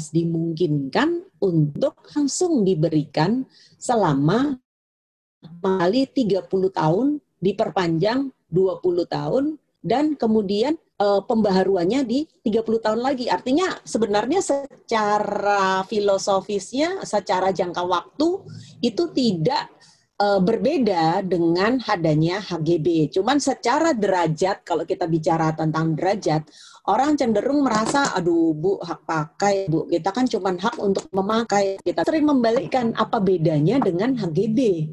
dimungkinkan 0.09 1.09
untuk 1.45 1.93
langsung 2.09 2.65
diberikan 2.65 3.45
selama 3.77 4.57
kali 5.61 6.09
30 6.09 6.49
tahun 6.73 7.21
diperpanjang 7.37 8.33
20 8.49 8.81
tahun 9.05 9.61
dan 9.85 10.17
kemudian 10.17 10.73
e, 10.97 11.07
pembaharuannya 11.21 12.01
di 12.01 12.25
30 12.41 12.65
tahun 12.81 13.05
lagi. 13.05 13.29
Artinya 13.29 13.77
sebenarnya 13.85 14.41
secara 14.41 15.85
filosofisnya, 15.85 17.05
secara 17.05 17.53
jangka 17.53 17.85
waktu 17.85 18.41
itu 18.81 19.05
tidak 19.13 19.69
e, 20.17 20.27
berbeda 20.41 21.21
dengan 21.21 21.77
adanya 21.85 22.41
HGB. 22.41 23.13
Cuman 23.13 23.37
secara 23.37 23.93
derajat 23.93 24.65
kalau 24.65 24.81
kita 24.81 25.05
bicara 25.05 25.53
tentang 25.53 25.93
derajat, 25.93 26.41
orang 26.85 27.17
cenderung 27.17 27.65
merasa, 27.65 28.13
aduh 28.13 28.53
bu, 28.53 28.77
hak 28.81 29.01
pakai 29.05 29.65
bu, 29.65 29.89
kita 29.89 30.09
kan 30.13 30.25
cuma 30.29 30.53
hak 30.53 30.77
untuk 30.77 31.05
memakai. 31.09 31.81
Kita 31.81 32.05
sering 32.05 32.29
membalikkan 32.29 32.93
apa 32.93 33.17
bedanya 33.17 33.81
dengan 33.81 34.13
HGB. 34.13 34.89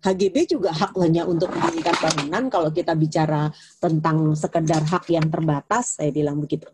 HGB 0.00 0.36
juga 0.48 0.72
hak 0.72 0.96
hanya 0.96 1.28
untuk 1.28 1.52
mendirikan 1.52 1.92
bangunan 2.00 2.48
kalau 2.48 2.72
kita 2.72 2.96
bicara 2.96 3.52
tentang 3.76 4.32
sekedar 4.32 4.80
hak 4.80 5.04
yang 5.12 5.28
terbatas, 5.28 6.00
saya 6.00 6.08
bilang 6.08 6.40
begitu. 6.40 6.68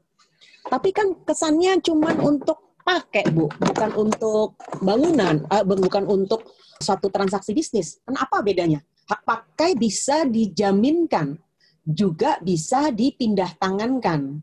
Tapi 0.66 0.90
kan 0.90 1.14
kesannya 1.26 1.78
cuma 1.82 2.14
untuk 2.22 2.78
pakai 2.86 3.26
bu, 3.34 3.50
bukan 3.58 3.90
untuk 3.98 4.58
bangunan, 4.78 5.42
uh, 5.50 5.66
bukan 5.66 6.06
untuk 6.06 6.46
suatu 6.78 7.10
transaksi 7.10 7.50
bisnis. 7.50 7.98
Kenapa 8.06 8.42
bedanya? 8.46 8.78
Hak 9.06 9.22
pakai 9.26 9.74
bisa 9.74 10.26
dijaminkan, 10.26 11.38
juga 11.86 12.38
bisa 12.42 12.90
dipindah 12.90 13.54
tangankan. 13.58 14.42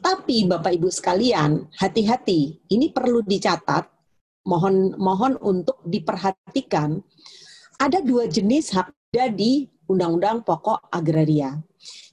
Tapi 0.00 0.48
Bapak 0.48 0.72
Ibu 0.72 0.88
sekalian, 0.88 1.68
hati-hati. 1.76 2.64
Ini 2.72 2.88
perlu 2.90 3.20
dicatat. 3.20 3.84
Mohon 4.48 4.96
mohon 4.96 5.36
untuk 5.44 5.84
diperhatikan. 5.84 7.04
Ada 7.76 8.00
dua 8.00 8.24
jenis 8.24 8.72
hak 8.72 8.92
di 9.36 9.68
Undang-Undang 9.90 10.46
Pokok 10.46 10.88
Agraria. 10.88 11.60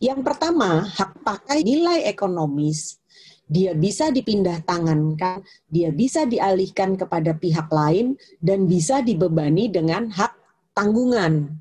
Yang 0.03 0.19
pertama, 0.27 0.83
hak 0.83 1.23
pakai 1.23 1.63
nilai 1.63 2.03
ekonomis. 2.09 2.99
Dia 3.47 3.71
bisa 3.71 4.11
dipindah 4.11 4.59
tangankan, 4.67 5.39
dia 5.71 5.87
bisa 5.95 6.27
dialihkan 6.27 6.99
kepada 6.99 7.31
pihak 7.31 7.71
lain, 7.71 8.19
dan 8.43 8.67
bisa 8.67 8.99
dibebani 8.99 9.71
dengan 9.71 10.11
hak 10.11 10.35
tanggungan. 10.75 11.55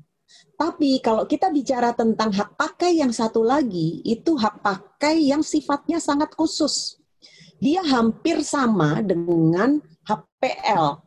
Tapi 0.57 0.97
kalau 1.05 1.29
kita 1.29 1.53
bicara 1.53 1.93
tentang 1.93 2.33
hak 2.33 2.57
pakai 2.57 2.97
yang 2.97 3.13
satu 3.13 3.45
lagi, 3.45 4.01
itu 4.01 4.33
hak 4.33 4.65
pakai 4.65 5.29
yang 5.29 5.45
sifatnya 5.45 6.01
sangat 6.01 6.33
khusus. 6.33 6.97
Dia 7.61 7.85
hampir 7.85 8.41
sama 8.41 9.05
dengan 9.05 9.77
HPL. 10.01 11.05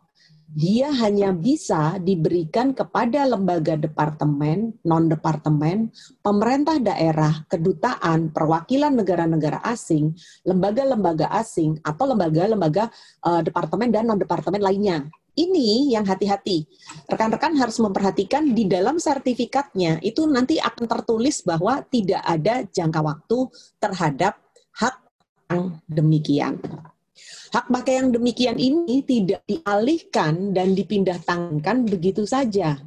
Dia 0.51 0.95
hanya 1.03 1.35
bisa 1.35 1.99
diberikan 1.99 2.75
kepada 2.75 3.27
lembaga 3.27 3.75
departemen, 3.75 4.75
non-departemen, 4.87 5.95
pemerintah 6.23 6.79
daerah, 6.79 7.43
kedutaan, 7.51 8.31
perwakilan 8.31 8.95
negara-negara 8.95 9.63
asing, 9.67 10.15
lembaga-lembaga 10.47 11.27
asing, 11.39 11.79
atau 11.87 12.07
lembaga-lembaga 12.15 12.91
uh, 13.27 13.43
departemen 13.43 13.95
dan 13.95 14.11
non-departemen 14.11 14.63
lainnya 14.63 15.11
ini 15.37 15.93
yang 15.95 16.07
hati-hati. 16.07 16.67
Rekan-rekan 17.07 17.55
harus 17.59 17.79
memperhatikan 17.79 18.51
di 18.55 18.67
dalam 18.67 18.99
sertifikatnya 18.99 20.03
itu 20.03 20.27
nanti 20.27 20.59
akan 20.59 20.87
tertulis 20.87 21.43
bahwa 21.43 21.83
tidak 21.87 22.23
ada 22.25 22.67
jangka 22.67 23.01
waktu 23.03 23.39
terhadap 23.79 24.39
hak 24.75 24.97
yang 25.51 25.63
demikian. 25.87 26.55
Hak 27.51 27.67
pakai 27.67 27.99
yang 27.99 28.15
demikian 28.15 28.57
ini 28.57 29.03
tidak 29.03 29.43
dialihkan 29.43 30.55
dan 30.55 30.79
dipindah 30.79 31.19
tangankan 31.27 31.83
begitu 31.83 32.23
saja. 32.23 32.79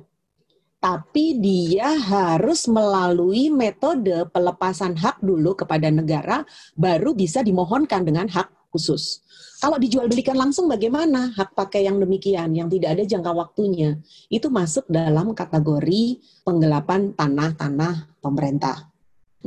Tapi 0.79 1.39
dia 1.39 1.95
harus 1.95 2.67
melalui 2.67 3.47
metode 3.47 4.27
pelepasan 4.32 4.99
hak 4.99 5.23
dulu 5.23 5.56
kepada 5.56 5.88
negara, 5.88 6.43
baru 6.75 7.15
bisa 7.15 7.39
dimohonkan 7.39 8.03
dengan 8.03 8.27
hak 8.27 8.62
khusus. 8.73 9.21
Kalau 9.62 9.79
dijual 9.79 10.12
belikan 10.12 10.36
langsung 10.36 10.67
bagaimana 10.67 11.31
hak 11.38 11.55
pakai 11.55 11.88
yang 11.88 11.95
demikian 12.01 12.51
yang 12.51 12.67
tidak 12.67 12.99
ada 12.99 13.03
jangka 13.07 13.31
waktunya? 13.31 13.95
Itu 14.27 14.51
masuk 14.51 14.89
dalam 14.91 15.31
kategori 15.31 16.19
penggelapan 16.43 17.15
tanah-tanah 17.15 18.19
pemerintah. 18.19 18.91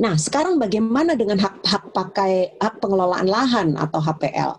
Nah, 0.01 0.17
sekarang 0.17 0.57
bagaimana 0.57 1.13
dengan 1.13 1.37
hak 1.37 1.61
hak 1.61 1.83
pakai 1.93 2.57
hak 2.57 2.81
pengelolaan 2.81 3.29
lahan 3.29 3.69
atau 3.77 4.01
HPL? 4.01 4.57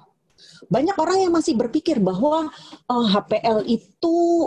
Banyak 0.71 0.95
orang 0.95 1.19
yang 1.27 1.33
masih 1.35 1.59
berpikir 1.59 1.99
bahwa 1.99 2.55
oh, 2.87 3.07
HPL 3.11 3.67
itu 3.67 4.47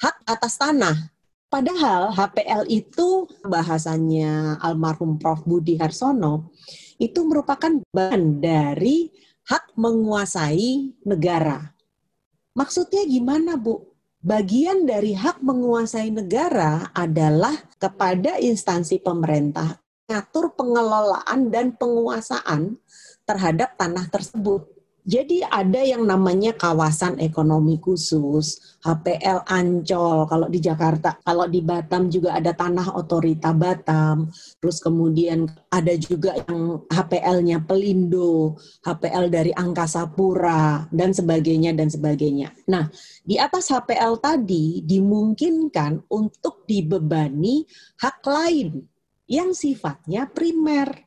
hak 0.00 0.24
atas 0.24 0.56
tanah. 0.56 1.12
Padahal 1.52 2.12
HPL 2.12 2.64
itu 2.68 3.28
bahasanya 3.44 4.60
almarhum 4.60 5.16
Prof. 5.16 5.44
Budi 5.44 5.76
Harsono 5.76 6.52
itu 6.96 7.24
merupakan 7.28 7.76
bahan 7.92 8.40
dari 8.40 9.08
hak 9.46 9.74
menguasai 9.78 10.98
negara. 11.06 11.72
Maksudnya 12.52 13.06
gimana, 13.06 13.54
Bu? 13.54 13.94
Bagian 14.20 14.84
dari 14.84 15.14
hak 15.14 15.38
menguasai 15.38 16.10
negara 16.10 16.90
adalah 16.90 17.54
kepada 17.78 18.42
instansi 18.42 18.98
pemerintah 18.98 19.78
mengatur 20.06 20.54
pengelolaan 20.54 21.50
dan 21.50 21.74
penguasaan 21.74 22.78
terhadap 23.26 23.74
tanah 23.74 24.06
tersebut. 24.06 24.75
Jadi 25.06 25.38
ada 25.38 25.86
yang 25.86 26.02
namanya 26.02 26.50
kawasan 26.58 27.22
ekonomi 27.22 27.78
khusus, 27.78 28.58
HPL 28.82 29.46
Ancol 29.46 30.26
kalau 30.26 30.50
di 30.50 30.58
Jakarta, 30.58 31.14
kalau 31.22 31.46
di 31.46 31.62
Batam 31.62 32.10
juga 32.10 32.34
ada 32.34 32.50
tanah 32.50 32.90
otorita 32.98 33.54
Batam, 33.54 34.26
terus 34.58 34.82
kemudian 34.82 35.46
ada 35.70 35.94
juga 35.94 36.34
yang 36.50 36.82
HPL-nya 36.90 37.62
Pelindo, 37.62 38.58
HPL 38.82 39.30
dari 39.30 39.54
Angkasa 39.54 40.10
Pura 40.10 40.90
dan 40.90 41.14
sebagainya 41.14 41.70
dan 41.70 41.86
sebagainya. 41.86 42.50
Nah, 42.66 42.90
di 43.22 43.38
atas 43.38 43.70
HPL 43.70 44.18
tadi 44.18 44.82
dimungkinkan 44.82 46.10
untuk 46.10 46.66
dibebani 46.66 47.62
hak 48.02 48.26
lain 48.26 48.82
yang 49.30 49.54
sifatnya 49.54 50.26
primer. 50.34 51.05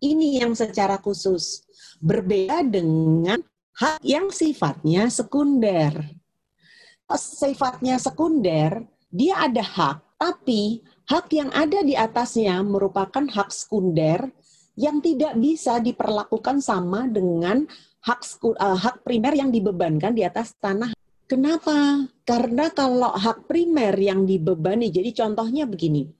Ini 0.00 0.44
yang 0.44 0.52
secara 0.52 1.00
khusus 1.00 1.66
Berbeda 1.96 2.60
dengan 2.60 3.40
hak 3.80 4.04
yang 4.04 4.28
sifatnya 4.28 5.08
sekunder. 5.08 5.96
Sifatnya 7.16 7.96
sekunder, 7.96 8.84
dia 9.08 9.46
ada 9.48 9.62
hak, 9.64 10.20
tapi 10.20 10.84
hak 11.08 11.26
yang 11.32 11.48
ada 11.56 11.80
di 11.80 11.96
atasnya 11.96 12.60
merupakan 12.60 13.24
hak 13.24 13.48
sekunder 13.48 14.28
yang 14.76 15.00
tidak 15.00 15.38
bisa 15.40 15.80
diperlakukan 15.80 16.60
sama 16.60 17.08
dengan 17.08 17.64
hak 18.04 18.20
uh, 18.44 18.76
hak 18.76 19.00
primer 19.06 19.32
yang 19.32 19.48
dibebankan 19.48 20.12
di 20.12 20.26
atas 20.26 20.52
tanah. 20.60 20.92
Kenapa? 21.26 22.06
Karena 22.28 22.68
kalau 22.70 23.10
hak 23.16 23.48
primer 23.48 23.96
yang 23.96 24.28
dibebani, 24.28 24.92
jadi 24.92 25.10
contohnya 25.16 25.64
begini. 25.64 26.12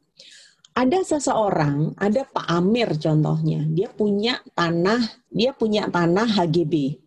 Ada 0.76 1.16
seseorang, 1.16 1.96
ada 1.96 2.28
Pak 2.28 2.52
Amir 2.52 3.00
contohnya, 3.00 3.64
dia 3.64 3.88
punya 3.88 4.44
tanah, 4.52 5.00
dia 5.32 5.56
punya 5.56 5.88
tanah 5.88 6.28
HGB. 6.28 7.00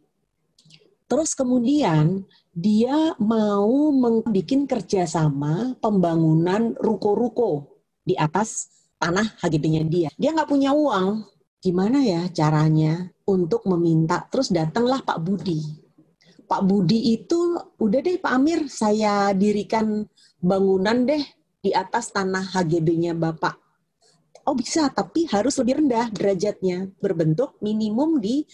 Terus 1.05 1.37
kemudian 1.37 2.25
dia 2.49 3.13
mau 3.21 3.93
membuat 3.93 4.65
kerjasama 4.65 5.77
pembangunan 5.77 6.73
ruko-ruko 6.81 7.77
di 8.01 8.17
atas 8.17 8.73
tanah 8.97 9.37
HGB-nya 9.37 9.85
dia. 9.85 10.09
Dia 10.17 10.33
nggak 10.33 10.49
punya 10.49 10.73
uang. 10.73 11.29
Gimana 11.61 12.01
ya 12.01 12.25
caranya 12.33 13.05
untuk 13.29 13.69
meminta? 13.69 14.25
Terus 14.33 14.49
datanglah 14.49 15.05
Pak 15.05 15.21
Budi. 15.21 15.61
Pak 16.49 16.65
Budi 16.65 17.13
itu, 17.21 17.53
udah 17.77 17.99
deh 18.01 18.17
Pak 18.17 18.33
Amir, 18.33 18.65
saya 18.65 19.29
dirikan 19.37 20.09
bangunan 20.41 21.05
deh 21.05 21.21
di 21.59 21.75
atas 21.75 22.15
tanah 22.15 22.55
HGB-nya 22.55 23.11
Bapak. 23.15 23.59
Oh 24.47 24.55
bisa, 24.55 24.87
tapi 24.89 25.27
harus 25.27 25.59
lebih 25.59 25.83
rendah 25.83 26.09
derajatnya, 26.09 26.89
berbentuk 27.03 27.59
minimum 27.59 28.17
di 28.23 28.47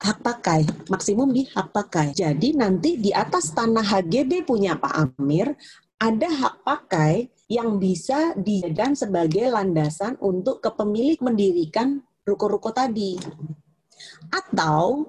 hak 0.00 0.24
pakai, 0.24 0.64
maksimum 0.88 1.28
di 1.30 1.44
hak 1.44 1.70
pakai. 1.70 2.16
Jadi 2.16 2.56
nanti 2.56 2.96
di 2.96 3.12
atas 3.12 3.52
tanah 3.52 3.84
HGB 3.84 4.48
punya 4.48 4.80
Pak 4.80 5.20
Amir, 5.20 5.52
ada 6.00 6.28
hak 6.28 6.64
pakai 6.64 7.28
yang 7.52 7.76
bisa 7.76 8.32
dijadikan 8.34 8.96
sebagai 8.96 9.52
landasan 9.52 10.16
untuk 10.24 10.64
kepemilik 10.64 11.20
mendirikan 11.20 12.00
ruko-ruko 12.24 12.72
tadi. 12.72 13.20
Atau 14.32 15.04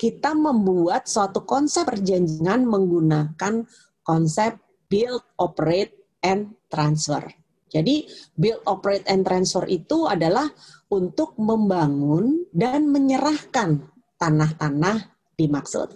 kita 0.00 0.32
membuat 0.32 1.04
suatu 1.06 1.44
konsep 1.44 1.84
perjanjian 1.84 2.64
menggunakan 2.64 3.68
konsep 4.00 4.56
build, 4.88 5.22
operate, 5.36 6.03
and 6.24 6.56
transfer. 6.72 7.28
Jadi 7.68 8.06
build, 8.38 8.64
operate, 8.64 9.04
and 9.10 9.26
transfer 9.26 9.66
itu 9.68 10.08
adalah 10.08 10.46
untuk 10.88 11.34
membangun 11.36 12.46
dan 12.54 12.86
menyerahkan 12.88 13.82
tanah-tanah 14.16 15.10
dimaksud. 15.36 15.90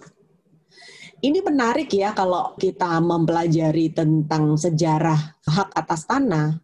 Ini 1.19 1.39
menarik 1.43 1.91
ya 1.91 2.15
kalau 2.15 2.55
kita 2.55 2.99
mempelajari 3.03 3.91
tentang 3.91 4.55
sejarah 4.55 5.39
hak 5.43 5.69
atas 5.75 6.07
tanah, 6.07 6.59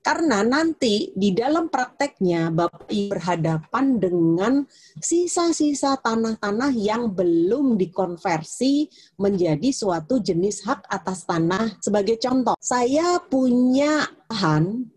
karena 0.00 0.40
nanti 0.40 1.12
di 1.12 1.36
dalam 1.36 1.68
prakteknya 1.68 2.48
Bapak 2.48 2.88
Ibu 2.88 3.12
berhadapan 3.12 4.00
dengan 4.00 4.64
sisa-sisa 4.96 6.00
tanah-tanah 6.00 6.72
yang 6.72 7.12
belum 7.12 7.76
dikonversi 7.76 8.88
menjadi 9.20 9.68
suatu 9.68 10.16
jenis 10.24 10.64
hak 10.64 10.88
atas 10.88 11.28
tanah. 11.28 11.76
Sebagai 11.84 12.16
contoh, 12.16 12.56
saya 12.56 13.20
punya 13.20 14.08
lahan, 14.32 14.88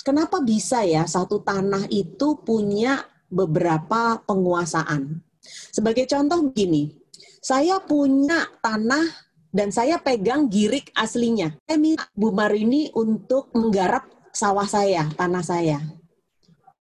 kenapa 0.00 0.40
bisa 0.40 0.80
ya 0.80 1.04
satu 1.04 1.44
tanah 1.44 1.92
itu 1.92 2.40
punya 2.40 3.04
beberapa 3.28 4.16
penguasaan? 4.24 5.20
Sebagai 5.68 6.08
contoh 6.08 6.48
begini, 6.48 6.96
saya 7.44 7.84
punya 7.84 8.48
tanah 8.64 9.04
dan 9.52 9.68
saya 9.68 10.00
pegang 10.00 10.48
girik 10.48 10.88
aslinya. 10.96 11.52
Saya 11.68 11.76
minta 11.76 12.08
Bu 12.16 12.32
Marini 12.32 12.88
untuk 12.96 13.52
menggarap 13.52 14.21
sawah 14.32 14.66
saya, 14.66 15.06
tanah 15.14 15.44
saya. 15.44 15.78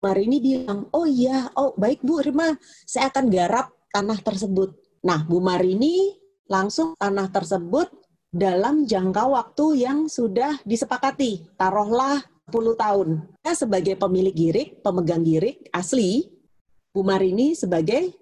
Marini 0.00 0.40
bilang, 0.40 0.88
oh 0.96 1.04
iya, 1.04 1.52
oh 1.58 1.76
baik 1.76 2.00
Bu 2.00 2.24
Rima, 2.24 2.56
saya 2.88 3.12
akan 3.12 3.28
garap 3.28 3.68
tanah 3.92 4.16
tersebut. 4.24 4.72
Nah, 5.04 5.28
Bu 5.28 5.44
Marini 5.44 6.16
langsung 6.48 6.96
tanah 6.96 7.28
tersebut 7.28 7.92
dalam 8.30 8.88
jangka 8.88 9.28
waktu 9.28 9.84
yang 9.84 10.08
sudah 10.08 10.56
disepakati. 10.64 11.52
Taruhlah 11.58 12.22
10 12.48 12.80
tahun. 12.80 13.08
Saya 13.44 13.56
sebagai 13.58 13.94
pemilik 14.00 14.32
girik, 14.32 14.68
pemegang 14.80 15.20
girik 15.20 15.68
asli, 15.74 16.32
Bu 16.90 17.04
Marini 17.04 17.52
sebagai 17.52 18.14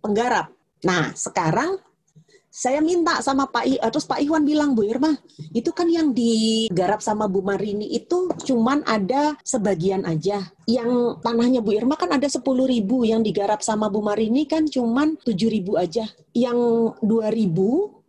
penggarap. 0.00 0.52
Nah, 0.86 1.10
sekarang 1.16 1.80
saya 2.56 2.80
minta 2.80 3.20
sama 3.20 3.44
Pak 3.52 3.68
I, 3.68 3.76
eh, 3.76 3.90
terus 3.92 4.08
Pak 4.08 4.16
Iwan 4.16 4.48
bilang 4.48 4.72
Bu 4.72 4.88
Irma, 4.88 5.12
itu 5.52 5.76
kan 5.76 5.92
yang 5.92 6.16
digarap 6.16 7.04
sama 7.04 7.28
Bu 7.28 7.44
Marini 7.44 7.92
itu 7.92 8.32
cuman 8.32 8.80
ada 8.88 9.36
sebagian 9.44 10.08
aja. 10.08 10.40
Yang 10.64 11.20
tanahnya 11.20 11.60
Bu 11.60 11.76
Irma 11.76 12.00
kan 12.00 12.16
ada 12.16 12.24
10 12.24 12.40
ribu, 12.64 13.04
yang 13.04 13.20
digarap 13.20 13.60
sama 13.60 13.92
Bu 13.92 14.00
Marini 14.00 14.48
kan 14.48 14.64
cuman 14.64 15.20
7 15.20 15.36
ribu 15.52 15.76
aja. 15.76 16.08
Yang 16.32 16.56
2 17.04 17.28
ribu 17.28 18.00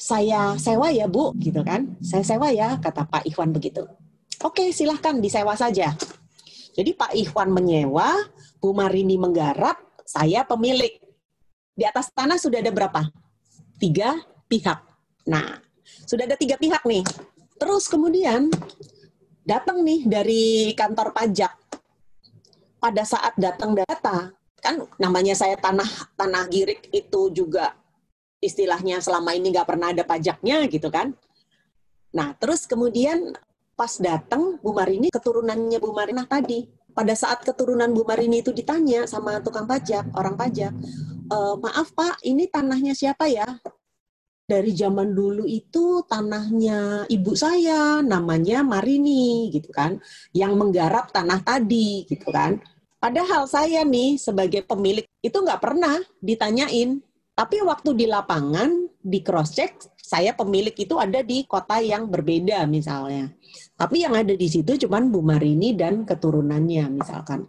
saya 0.00 0.56
sewa 0.56 0.88
ya 0.88 1.04
Bu, 1.04 1.36
gitu 1.36 1.60
kan. 1.60 2.00
Saya 2.00 2.24
sewa 2.24 2.48
ya, 2.56 2.80
kata 2.80 3.04
Pak 3.04 3.28
Iwan 3.28 3.52
begitu. 3.52 3.84
Oke, 4.40 4.72
silahkan 4.72 5.20
disewa 5.20 5.60
saja. 5.60 5.92
Jadi 6.72 6.96
Pak 6.96 7.12
Iwan 7.20 7.52
menyewa, 7.52 8.16
Bu 8.64 8.72
Marini 8.72 9.20
menggarap, 9.20 9.76
saya 10.08 10.40
pemilik 10.48 11.04
di 11.76 11.84
atas 11.84 12.08
tanah 12.16 12.40
sudah 12.40 12.64
ada 12.64 12.72
berapa? 12.72 13.23
Tiga 13.84 14.16
pihak. 14.48 14.80
Nah, 15.28 15.60
sudah 16.08 16.24
ada 16.24 16.40
tiga 16.40 16.56
pihak 16.56 16.88
nih. 16.88 17.04
Terus 17.60 17.84
kemudian 17.84 18.48
datang 19.44 19.84
nih 19.84 20.08
dari 20.08 20.72
kantor 20.72 21.12
pajak. 21.12 21.52
Pada 22.80 23.04
saat 23.04 23.36
datang 23.36 23.76
data, 23.76 24.32
kan 24.56 24.88
namanya 24.96 25.36
saya 25.36 25.60
tanah 25.60 26.16
tanah 26.16 26.48
girik 26.48 26.88
itu 26.96 27.28
juga 27.28 27.76
istilahnya 28.40 29.04
selama 29.04 29.36
ini 29.36 29.52
nggak 29.52 29.68
pernah 29.68 29.92
ada 29.92 30.00
pajaknya 30.00 30.64
gitu 30.72 30.88
kan. 30.88 31.12
Nah, 32.16 32.32
terus 32.40 32.64
kemudian 32.64 33.36
pas 33.76 34.00
datang 34.00 34.56
Bu 34.64 34.72
Marini 34.72 35.12
keturunannya 35.12 35.76
Bu 35.76 35.92
Marina 35.92 36.24
tadi. 36.24 36.64
Pada 36.96 37.12
saat 37.12 37.44
keturunan 37.44 37.92
Bu 37.92 38.08
Marini 38.08 38.40
itu 38.40 38.48
ditanya 38.48 39.04
sama 39.04 39.44
tukang 39.44 39.68
pajak, 39.68 40.08
orang 40.16 40.40
pajak, 40.40 40.72
e, 41.28 41.38
maaf 41.60 41.92
Pak, 41.96 42.20
ini 42.26 42.48
tanahnya 42.48 42.92
siapa 42.92 43.28
ya? 43.28 43.46
Dari 44.44 44.76
zaman 44.76 45.16
dulu 45.16 45.48
itu 45.48 46.04
tanahnya 46.04 47.08
ibu 47.08 47.32
saya, 47.32 48.04
namanya 48.04 48.60
Marini, 48.60 49.48
gitu 49.48 49.72
kan, 49.72 49.96
yang 50.36 50.60
menggarap 50.60 51.08
tanah 51.08 51.40
tadi, 51.40 52.04
gitu 52.04 52.28
kan. 52.28 52.60
Padahal 53.00 53.44
saya 53.48 53.84
nih 53.84 54.16
sebagai 54.16 54.64
pemilik 54.64 55.04
itu 55.20 55.36
nggak 55.36 55.60
pernah 55.60 56.00
ditanyain. 56.20 57.00
Tapi 57.34 57.60
waktu 57.66 57.92
di 57.98 58.06
lapangan, 58.08 58.88
di 59.00 59.20
cross 59.20 59.52
check, 59.52 59.76
saya 60.00 60.36
pemilik 60.36 60.72
itu 60.72 60.96
ada 61.00 61.24
di 61.24 61.48
kota 61.48 61.80
yang 61.80 62.08
berbeda 62.08 62.64
misalnya. 62.68 63.32
Tapi 63.74 64.06
yang 64.06 64.14
ada 64.14 64.30
di 64.30 64.46
situ 64.46 64.86
cuman 64.86 65.10
Bu 65.10 65.18
Marini 65.18 65.74
dan 65.74 66.06
keturunannya 66.06 66.94
misalkan. 66.94 67.42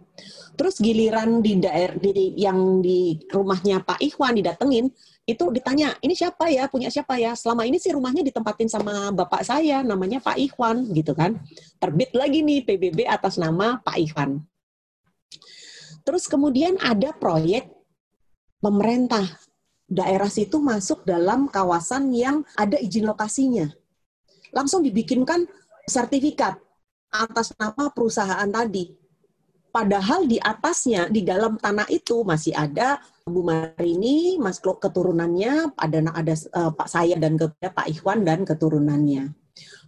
Terus 0.58 0.82
giliran 0.82 1.38
di 1.38 1.62
daerah 1.62 1.94
yang 2.34 2.82
di 2.82 3.20
rumahnya 3.30 3.84
Pak 3.86 4.02
Ikhwan 4.02 4.34
didatengin, 4.34 4.90
itu 5.26 5.44
ditanya, 5.50 5.94
ini 6.02 6.14
siapa 6.14 6.46
ya, 6.50 6.70
punya 6.70 6.86
siapa 6.86 7.18
ya? 7.18 7.34
Selama 7.34 7.66
ini 7.66 7.82
sih 7.82 7.90
rumahnya 7.90 8.22
ditempatin 8.22 8.70
sama 8.70 9.10
bapak 9.10 9.42
saya, 9.42 9.82
namanya 9.82 10.22
Pak 10.22 10.38
Ikhwan, 10.38 10.86
gitu 10.94 11.18
kan. 11.18 11.42
Terbit 11.82 12.14
lagi 12.14 12.46
nih 12.46 12.62
PBB 12.62 13.10
atas 13.10 13.34
nama 13.34 13.82
Pak 13.82 13.98
Ikhwan. 13.98 14.42
Terus 16.06 16.30
kemudian 16.30 16.78
ada 16.78 17.10
proyek 17.10 17.66
pemerintah. 18.62 19.26
Daerah 19.86 20.30
situ 20.30 20.58
masuk 20.58 21.06
dalam 21.06 21.46
kawasan 21.46 22.10
yang 22.10 22.42
ada 22.58 22.74
izin 22.78 23.06
lokasinya. 23.06 23.70
Langsung 24.54 24.82
dibikinkan 24.82 25.46
sertifikat 25.86 26.58
atas 27.10 27.54
nama 27.56 27.88
perusahaan 27.94 28.50
tadi 28.50 29.06
Padahal 29.76 30.24
di 30.24 30.40
atasnya, 30.40 31.12
di 31.12 31.20
dalam 31.20 31.60
tanah 31.60 31.84
itu 31.92 32.24
masih 32.24 32.56
ada 32.56 32.96
Bu 33.28 33.44
Marini, 33.44 34.40
Mas 34.40 34.56
Klok 34.56 34.80
keturunannya, 34.80 35.76
ada 35.76 36.00
ada 36.16 36.34
uh, 36.56 36.72
Pak 36.72 36.88
saya 36.88 37.20
dan 37.20 37.36
ke, 37.36 37.52
Pak 37.60 37.84
Ikhwan 37.84 38.24
dan 38.24 38.48
keturunannya. 38.48 39.36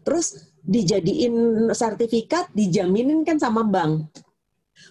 Terus 0.04 0.52
dijadiin 0.60 1.32
sertifikat, 1.72 2.52
dijaminin 2.52 3.24
kan 3.24 3.40
sama 3.40 3.64
bank. 3.64 4.12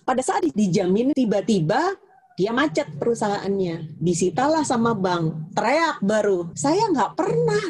Pada 0.01 0.25
saat 0.25 0.49
dijamin 0.57 1.13
tiba-tiba 1.13 1.93
dia 2.33 2.49
macet 2.49 2.89
perusahaannya, 2.97 4.01
disitalah 4.01 4.65
sama 4.65 4.97
bank, 4.97 5.53
teriak 5.53 6.01
baru, 6.01 6.49
saya 6.57 6.89
nggak 6.89 7.13
pernah 7.13 7.61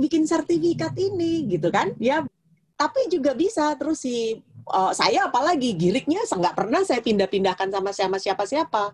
bikin 0.00 0.24
sertifikat 0.24 0.96
ini, 0.96 1.44
gitu 1.44 1.68
kan? 1.68 1.92
Ya, 2.00 2.24
tapi 2.80 3.12
juga 3.12 3.36
bisa 3.36 3.76
terus 3.76 4.00
si 4.00 4.40
uh, 4.72 4.92
saya 4.96 5.28
apalagi 5.28 5.76
giriknya 5.76 6.24
nggak 6.24 6.56
pernah 6.56 6.80
saya 6.80 7.04
pindah-pindahkan 7.04 7.68
sama 7.68 7.92
siapa 7.92 8.16
siapa 8.16 8.44
siapa 8.48 8.84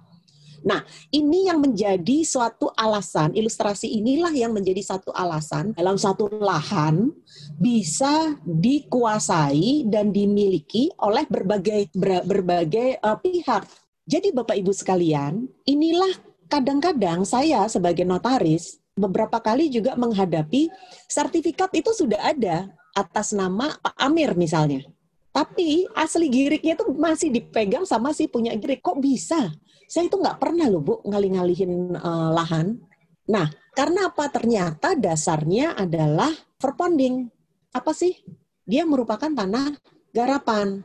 Nah, 0.66 0.82
ini 1.14 1.46
yang 1.46 1.62
menjadi 1.62 2.26
suatu 2.26 2.74
alasan, 2.74 3.30
ilustrasi 3.38 3.86
inilah 3.86 4.34
yang 4.34 4.50
menjadi 4.50 4.82
satu 4.82 5.14
alasan 5.14 5.70
dalam 5.78 5.94
satu 5.94 6.26
lahan 6.42 7.14
bisa 7.54 8.34
dikuasai 8.42 9.86
dan 9.86 10.10
dimiliki 10.10 10.90
oleh 10.98 11.22
berbagai 11.30 11.94
berbagai 12.26 12.98
uh, 12.98 13.14
pihak. 13.14 13.62
Jadi 14.10 14.34
Bapak 14.34 14.58
Ibu 14.58 14.74
sekalian, 14.74 15.46
inilah 15.70 16.10
kadang-kadang 16.50 17.22
saya 17.22 17.70
sebagai 17.70 18.02
notaris 18.02 18.82
beberapa 18.98 19.38
kali 19.38 19.70
juga 19.70 19.94
menghadapi 19.94 20.66
sertifikat 21.06 21.70
itu 21.78 21.94
sudah 21.94 22.18
ada 22.26 22.66
atas 22.96 23.36
nama 23.36 23.76
Pak 23.76 23.94
Amir 24.00 24.32
misalnya. 24.32 24.88
Tapi 25.36 25.84
asli 25.92 26.32
giriknya 26.32 26.80
itu 26.80 26.88
masih 26.96 27.28
dipegang 27.28 27.84
sama 27.84 28.16
si 28.16 28.24
punya 28.24 28.56
girik. 28.56 28.80
Kok 28.80 29.04
bisa? 29.04 29.52
Saya 29.84 30.08
itu 30.08 30.16
nggak 30.16 30.40
pernah 30.40 30.64
loh 30.72 30.80
Bu 30.80 30.94
ngalih-ngalihin 31.04 31.92
uh, 31.92 32.32
lahan. 32.32 32.80
Nah, 33.28 33.52
karena 33.76 34.08
apa? 34.08 34.32
Ternyata 34.32 34.96
dasarnya 34.96 35.76
adalah 35.76 36.32
verponding. 36.56 37.28
Apa 37.76 37.92
sih? 37.92 38.16
Dia 38.64 38.88
merupakan 38.88 39.28
tanah 39.28 39.76
garapan. 40.16 40.80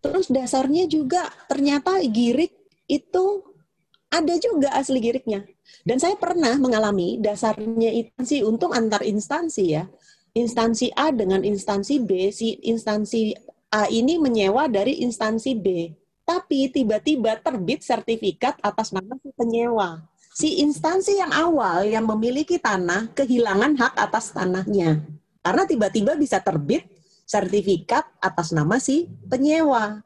Terus 0.00 0.32
dasarnya 0.32 0.88
juga 0.88 1.28
ternyata 1.44 2.00
girik 2.08 2.56
itu 2.88 3.44
ada 4.08 4.34
juga 4.40 4.72
asli 4.72 5.04
giriknya. 5.04 5.44
Dan 5.84 6.00
saya 6.00 6.16
pernah 6.16 6.56
mengalami 6.56 7.20
dasarnya 7.20 7.92
instansi 7.92 8.40
untung 8.40 8.72
antar 8.72 9.04
instansi 9.04 9.64
ya. 9.76 9.84
Instansi 10.36 10.92
A 10.92 11.08
dengan 11.16 11.40
instansi 11.40 11.96
B, 12.04 12.28
si 12.28 12.60
instansi 12.68 13.32
A 13.72 13.88
ini 13.88 14.20
menyewa 14.20 14.68
dari 14.68 15.00
instansi 15.00 15.56
B. 15.56 15.88
Tapi 16.28 16.68
tiba-tiba 16.68 17.40
terbit 17.40 17.80
sertifikat 17.80 18.60
atas 18.60 18.92
nama 18.92 19.16
si 19.16 19.32
penyewa. 19.32 20.04
Si 20.36 20.60
instansi 20.60 21.16
yang 21.16 21.32
awal 21.32 21.88
yang 21.88 22.04
memiliki 22.04 22.60
tanah 22.60 23.08
kehilangan 23.16 23.80
hak 23.80 23.94
atas 23.96 24.36
tanahnya. 24.36 25.00
Karena 25.40 25.64
tiba-tiba 25.64 26.12
bisa 26.20 26.36
terbit 26.44 26.84
sertifikat 27.24 28.04
atas 28.20 28.52
nama 28.52 28.76
si 28.76 29.08
penyewa. 29.32 30.04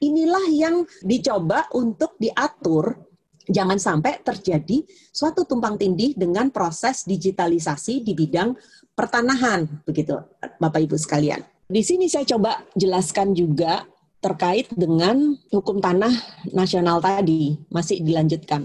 Inilah 0.00 0.48
yang 0.48 0.88
dicoba 1.04 1.68
untuk 1.76 2.16
diatur 2.16 2.96
jangan 3.44 3.76
sampai 3.76 4.24
terjadi 4.24 4.88
suatu 5.12 5.44
tumpang 5.44 5.76
tindih 5.76 6.16
dengan 6.16 6.48
proses 6.48 7.04
digitalisasi 7.04 8.00
di 8.00 8.16
bidang 8.16 8.56
pertanahan 8.94 9.66
begitu 9.84 10.18
Bapak 10.62 10.80
Ibu 10.86 10.96
sekalian. 10.96 11.42
Di 11.66 11.82
sini 11.82 12.06
saya 12.06 12.24
coba 12.24 12.62
jelaskan 12.78 13.34
juga 13.34 13.84
terkait 14.22 14.72
dengan 14.72 15.36
hukum 15.52 15.84
tanah 15.84 16.12
nasional 16.56 17.02
tadi 17.04 17.60
masih 17.68 18.00
dilanjutkan. 18.00 18.64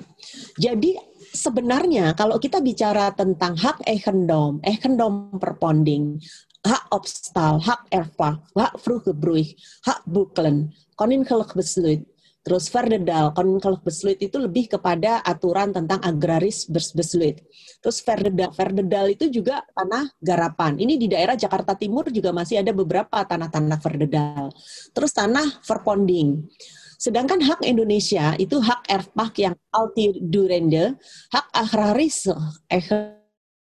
Jadi 0.55 0.95
sebenarnya 1.35 2.15
kalau 2.15 2.39
kita 2.39 2.63
bicara 2.63 3.11
tentang 3.11 3.59
hak 3.59 3.83
eigendom, 3.83 4.63
eigendom 4.63 5.35
perponding, 5.35 6.15
hak 6.63 6.83
opstal, 6.95 7.59
hak 7.59 7.91
erfa, 7.91 8.39
hak 8.55 8.73
vroegebruik, 8.79 9.59
hak 9.83 9.99
buklen, 10.07 10.71
koninklijk 10.95 11.51
besluit, 11.55 12.07
Terus 12.49 12.65
Verdedal, 12.73 13.29
kalau 13.37 13.77
besluit 13.77 14.17
itu 14.17 14.41
lebih 14.41 14.73
kepada 14.73 15.21
aturan 15.21 15.69
tentang 15.69 16.01
agraris 16.01 16.65
besluit. 16.65 17.45
Terus 17.77 18.01
Verdedal, 18.01 18.49
Verdedal 18.49 19.05
itu 19.13 19.29
juga 19.29 19.61
tanah 19.77 20.09
garapan. 20.17 20.81
Ini 20.81 20.97
di 20.97 21.05
daerah 21.05 21.37
Jakarta 21.37 21.77
Timur 21.77 22.09
juga 22.09 22.33
masih 22.33 22.65
ada 22.65 22.73
beberapa 22.73 23.21
tanah-tanah 23.21 23.77
Verdedal. 23.77 24.49
Terus 24.97 25.13
tanah 25.13 25.61
Verponding. 25.61 26.49
Sedangkan 26.97 27.37
hak 27.37 27.61
Indonesia 27.69 28.33
itu 28.41 28.57
hak 28.57 28.89
erfpak 28.89 29.37
yang 29.37 29.53
alti 29.69 30.17
durende, 30.17 30.97
hak 31.29 31.53
agraris 31.53 32.25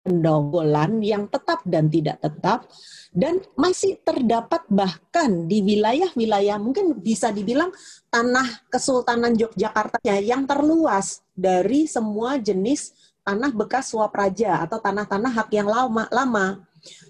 pendogolan 0.05 1.01
yang 1.01 1.25
tetap 1.25 1.65
dan 1.65 1.89
tidak 1.89 2.21
tetap, 2.21 2.69
dan 3.09 3.41
masih 3.57 3.97
terdapat 4.05 4.61
bahkan 4.69 5.49
di 5.49 5.65
wilayah-wilayah 5.65 6.61
mungkin 6.61 6.93
bisa 7.01 7.33
dibilang 7.33 7.73
tanah 8.13 8.69
Kesultanan 8.69 9.33
Yogyakarta 9.33 9.97
yang 10.21 10.45
terluas 10.45 11.25
dari 11.33 11.89
semua 11.89 12.37
jenis 12.37 12.93
tanah 13.25 13.49
bekas 13.49 13.89
suap 13.89 14.13
raja 14.13 14.61
atau 14.61 14.77
tanah-tanah 14.77 15.31
hak 15.33 15.49
yang 15.49 15.65
lama 15.65 16.05
lama. 16.13 16.61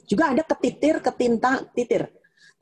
Juga 0.08 0.31
ada 0.31 0.47
ketitir, 0.47 1.03
ketinta, 1.03 1.67
titir. 1.75 2.08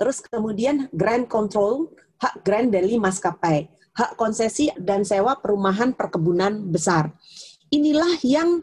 Terus 0.01 0.25
kemudian 0.25 0.89
grand 0.89 1.29
control, 1.29 1.93
hak 2.17 2.41
grand 2.41 2.73
dari 2.73 2.97
maskapai, 2.97 3.69
hak 3.93 4.17
konsesi 4.17 4.73
dan 4.81 5.05
sewa 5.05 5.37
perumahan 5.37 5.93
perkebunan 5.93 6.65
besar. 6.73 7.13
Inilah 7.69 8.17
yang 8.25 8.57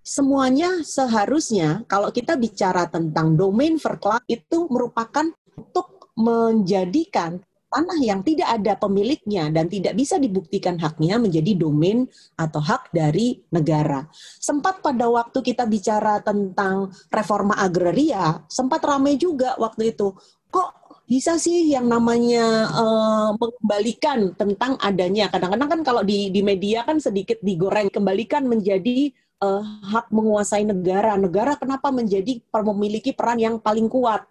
semuanya 0.00 0.82
seharusnya 0.82 1.84
kalau 1.86 2.10
kita 2.10 2.34
bicara 2.36 2.88
tentang 2.88 3.36
domain 3.36 3.76
verklag 3.76 4.24
itu 4.26 4.66
merupakan 4.68 5.28
untuk 5.56 6.12
menjadikan 6.16 7.40
tanah 7.70 7.98
yang 8.02 8.20
tidak 8.26 8.50
ada 8.50 8.74
pemiliknya 8.74 9.46
dan 9.48 9.70
tidak 9.70 9.94
bisa 9.94 10.18
dibuktikan 10.18 10.74
haknya 10.82 11.22
menjadi 11.22 11.54
domain 11.54 12.10
atau 12.34 12.58
hak 12.58 12.90
dari 12.90 13.46
negara. 13.54 14.10
Sempat 14.42 14.82
pada 14.82 15.06
waktu 15.06 15.38
kita 15.38 15.70
bicara 15.70 16.18
tentang 16.18 16.90
reforma 17.14 17.54
agraria, 17.54 18.42
sempat 18.50 18.82
ramai 18.82 19.14
juga 19.14 19.54
waktu 19.56 19.94
itu. 19.94 20.10
Kok 20.50 20.68
bisa 21.06 21.38
sih 21.38 21.70
yang 21.70 21.86
namanya 21.86 22.70
uh, 22.74 23.30
mengembalikan 23.38 24.34
tentang 24.34 24.74
adanya 24.82 25.30
kadang-kadang 25.30 25.70
kan 25.78 25.82
kalau 25.86 26.02
di 26.06 26.30
di 26.30 26.42
media 26.42 26.86
kan 26.86 27.02
sedikit 27.02 27.38
digoreng 27.42 27.90
kembalikan 27.90 28.46
menjadi 28.46 29.10
uh, 29.40 29.64
hak 29.64 30.12
menguasai 30.12 30.62
negara. 30.68 31.16
Negara 31.16 31.56
kenapa 31.56 31.88
menjadi 31.90 32.38
memiliki 32.52 33.10
peran 33.10 33.40
yang 33.40 33.56
paling 33.58 33.88
kuat? 33.88 34.24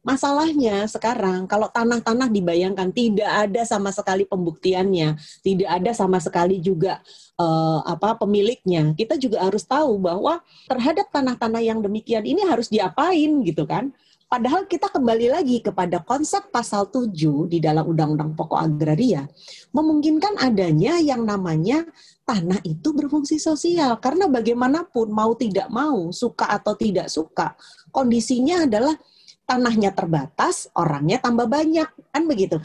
Masalahnya 0.00 0.88
sekarang 0.88 1.44
kalau 1.44 1.68
tanah-tanah 1.68 2.32
dibayangkan 2.32 2.88
tidak 2.88 3.28
ada 3.28 3.68
sama 3.68 3.92
sekali 3.92 4.24
pembuktiannya, 4.24 5.20
tidak 5.44 5.68
ada 5.68 5.92
sama 5.92 6.16
sekali 6.16 6.56
juga 6.56 7.04
uh, 7.36 7.84
apa 7.84 8.16
pemiliknya. 8.16 8.96
Kita 8.96 9.20
juga 9.20 9.44
harus 9.44 9.60
tahu 9.68 10.00
bahwa 10.00 10.40
terhadap 10.72 11.04
tanah-tanah 11.12 11.60
yang 11.60 11.84
demikian 11.84 12.24
ini 12.24 12.48
harus 12.48 12.72
diapain 12.72 13.44
gitu 13.44 13.68
kan? 13.68 13.92
Padahal 14.30 14.70
kita 14.70 14.86
kembali 14.94 15.26
lagi 15.26 15.58
kepada 15.58 16.06
konsep 16.06 16.54
pasal 16.54 16.86
7 16.86 17.50
di 17.50 17.58
dalam 17.58 17.82
Undang-Undang 17.82 18.38
Pokok 18.38 18.62
Agraria, 18.62 19.26
memungkinkan 19.74 20.38
adanya 20.38 21.02
yang 21.02 21.26
namanya 21.26 21.82
tanah 22.22 22.62
itu 22.62 22.94
berfungsi 22.94 23.42
sosial. 23.42 23.98
Karena 23.98 24.30
bagaimanapun, 24.30 25.10
mau 25.10 25.34
tidak 25.34 25.66
mau, 25.66 26.14
suka 26.14 26.46
atau 26.46 26.78
tidak 26.78 27.10
suka, 27.10 27.58
kondisinya 27.90 28.70
adalah 28.70 28.94
tanahnya 29.50 29.90
terbatas, 29.98 30.70
orangnya 30.78 31.18
tambah 31.18 31.50
banyak, 31.50 31.90
kan 32.14 32.22
begitu. 32.30 32.62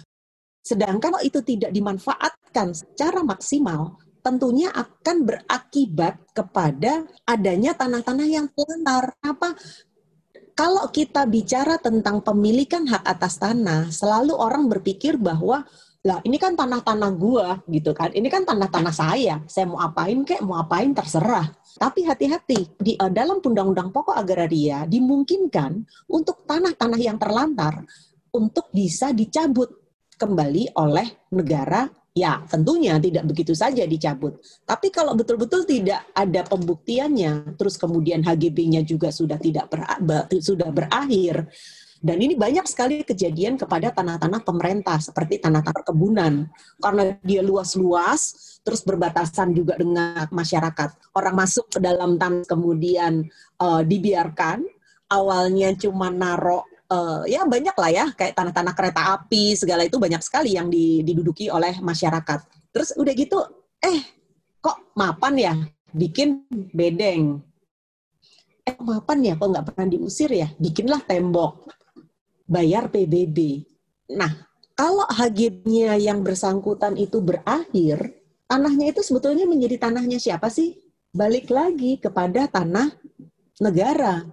Sedangkan 0.62 1.01
kalau 1.01 1.17
itu 1.25 1.41
tidak 1.41 1.73
dimanfaatkan 1.73 2.78
secara 2.78 3.25
maksimal, 3.25 3.97
tentunya 4.21 4.69
akan 4.69 5.17
berakibat 5.25 6.30
kepada 6.30 7.10
adanya 7.25 7.73
tanah-tanah 7.73 8.28
yang 8.30 8.45
telantar. 8.54 9.17
Apa? 9.25 9.58
Kalau 10.55 10.87
kita 10.87 11.27
bicara 11.27 11.75
tentang 11.75 12.23
pemilikan 12.23 12.87
hak 12.87 13.03
atas 13.03 13.35
tanah, 13.43 13.91
selalu 13.91 14.31
orang 14.31 14.71
berpikir 14.71 15.19
bahwa 15.19 15.67
lah 16.05 16.21
ini 16.23 16.39
kan 16.39 16.55
tanah-tanah 16.55 17.11
gua 17.17 17.59
gitu 17.67 17.91
kan. 17.91 18.15
Ini 18.15 18.29
kan 18.31 18.47
tanah-tanah 18.47 18.93
saya. 18.95 19.43
Saya 19.51 19.65
mau 19.67 19.83
apain 19.83 20.23
kek, 20.23 20.39
mau 20.45 20.55
apain 20.55 20.95
terserah. 20.95 21.51
Tapi 21.75 22.07
hati-hati, 22.07 22.71
di 22.79 22.95
uh, 22.95 23.11
dalam 23.11 23.43
Undang-Undang 23.43 23.91
Pokok 23.91 24.15
Agraria 24.15 24.87
dimungkinkan 24.87 25.83
untuk 26.07 26.47
tanah-tanah 26.47 26.99
yang 27.03 27.19
terlantar 27.19 27.83
untuk 28.31 28.71
bisa 28.71 29.11
dicabut 29.11 29.75
kembali 30.15 30.71
oleh 30.79 31.27
negara 31.35 31.83
ya 32.15 32.39
tentunya 32.47 32.95
tidak 32.97 33.28
begitu 33.28 33.51
saja 33.51 33.84
dicabut. 33.84 34.39
Tapi 34.63 34.88
kalau 34.88 35.13
betul-betul 35.19 35.67
tidak 35.67 36.08
ada 36.15 36.47
pembuktiannya, 36.47 37.60
terus 37.60 37.75
kemudian 37.75 38.23
HGB-nya 38.23 38.88
juga 38.88 39.12
sudah 39.12 39.36
tidak 39.36 39.67
ber, 39.67 39.84
sudah 40.39 40.71
berakhir, 40.71 41.51
dan 42.06 42.21
ini 42.21 42.38
banyak 42.38 42.69
sekali 42.69 43.01
kejadian 43.01 43.58
kepada 43.58 43.89
tanah-tanah 43.89 44.45
pemerintah 44.45 45.01
seperti 45.01 45.41
tanah-tanah 45.41 45.73
perkebunan 45.82 46.34
karena 46.78 47.17
dia 47.25 47.41
luas-luas 47.41 48.38
terus 48.62 48.86
berbatasan 48.86 49.58
juga 49.58 49.73
dengan 49.73 50.30
masyarakat. 50.30 51.17
Orang 51.17 51.36
masuk 51.36 51.65
ke 51.73 51.80
dalam 51.82 52.21
tanah 52.21 52.45
kemudian 52.45 53.25
uh, 53.58 53.82
dibiarkan 53.82 54.62
awalnya 55.10 55.73
cuma 55.82 56.13
narok 56.13 56.74
uh, 56.89 57.24
ya 57.26 57.45
banyak 57.45 57.76
lah 57.76 57.91
ya 57.91 58.06
kayak 58.13 58.34
tanah-tanah 58.38 58.74
kereta 58.78 59.02
api 59.17 59.58
segala 59.58 59.86
itu 59.86 59.98
banyak 59.98 60.21
sekali 60.21 60.54
yang 60.58 60.69
diduduki 60.69 61.50
oleh 61.50 61.78
masyarakat. 61.82 62.39
Terus 62.69 62.93
udah 63.00 63.13
gitu, 63.15 63.39
eh 63.82 64.04
kok 64.60 64.93
mapan 64.98 65.34
ya 65.38 65.54
bikin 65.95 66.45
bedeng. 66.76 67.39
Eh 68.65 68.76
mapan 68.82 69.17
ya 69.21 69.34
kok 69.38 69.50
nggak 69.50 69.65
pernah 69.71 69.88
diusir 69.88 70.30
ya, 70.34 70.50
bikinlah 70.58 71.02
tembok, 71.06 71.69
bayar 72.50 72.89
PBB. 72.89 73.63
Nah 74.17 74.45
kalau 74.76 75.08
HGB-nya 75.08 75.95
yang 75.95 76.19
bersangkutan 76.19 77.00
itu 77.00 77.24
berakhir, 77.24 78.12
tanahnya 78.43 78.91
itu 78.91 79.02
sebetulnya 79.02 79.48
menjadi 79.48 79.88
tanahnya 79.88 80.19
siapa 80.19 80.52
sih? 80.52 80.76
Balik 81.15 81.48
lagi 81.48 81.95
kepada 81.95 82.52
tanah 82.52 82.91
negara. 83.63 84.28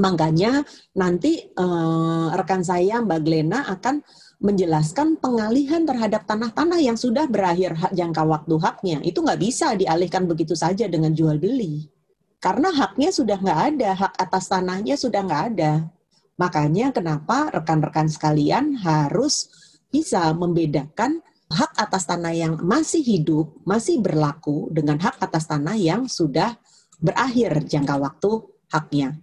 Makanya 0.00 0.64
nanti 0.96 1.52
eh, 1.52 2.26
rekan 2.32 2.64
saya 2.64 3.04
Mbak 3.04 3.20
Glena 3.20 3.60
akan 3.68 4.00
menjelaskan 4.42 5.22
pengalihan 5.22 5.86
terhadap 5.86 6.26
tanah-tanah 6.26 6.82
yang 6.82 6.98
sudah 6.98 7.30
berakhir 7.30 7.78
hak 7.78 7.92
jangka 7.94 8.22
waktu 8.26 8.54
haknya. 8.58 8.98
Itu 9.06 9.22
nggak 9.22 9.40
bisa 9.40 9.78
dialihkan 9.78 10.26
begitu 10.26 10.58
saja 10.58 10.90
dengan 10.90 11.14
jual 11.14 11.38
beli. 11.38 11.86
Karena 12.42 12.74
haknya 12.74 13.14
sudah 13.14 13.38
nggak 13.38 13.60
ada, 13.74 13.90
hak 13.94 14.14
atas 14.18 14.50
tanahnya 14.50 14.98
sudah 14.98 15.22
nggak 15.22 15.44
ada. 15.54 15.72
Makanya 16.42 16.90
kenapa 16.90 17.54
rekan-rekan 17.54 18.10
sekalian 18.10 18.74
harus 18.82 19.46
bisa 19.94 20.34
membedakan 20.34 21.22
hak 21.52 21.72
atas 21.78 22.08
tanah 22.10 22.34
yang 22.34 22.58
masih 22.64 23.04
hidup, 23.04 23.62
masih 23.62 24.02
berlaku 24.02 24.72
dengan 24.74 24.98
hak 24.98 25.22
atas 25.22 25.46
tanah 25.46 25.78
yang 25.78 26.10
sudah 26.10 26.58
berakhir 26.98 27.62
jangka 27.68 27.94
waktu 27.94 28.30
haknya. 28.74 29.22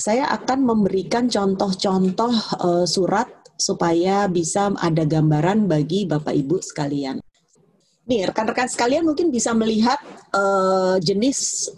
Saya 0.00 0.32
akan 0.32 0.64
memberikan 0.64 1.28
contoh-contoh 1.28 2.32
uh, 2.56 2.86
surat 2.88 3.28
supaya 3.60 4.24
bisa 4.32 4.72
ada 4.80 5.04
gambaran 5.04 5.68
bagi 5.68 6.08
Bapak 6.08 6.32
Ibu 6.32 6.56
sekalian. 6.64 7.20
Nih, 8.08 8.24
rekan-rekan 8.24 8.64
sekalian 8.64 9.04
mungkin 9.04 9.28
bisa 9.28 9.52
melihat 9.52 10.00
uh, 10.32 10.96
jenis 11.04 11.68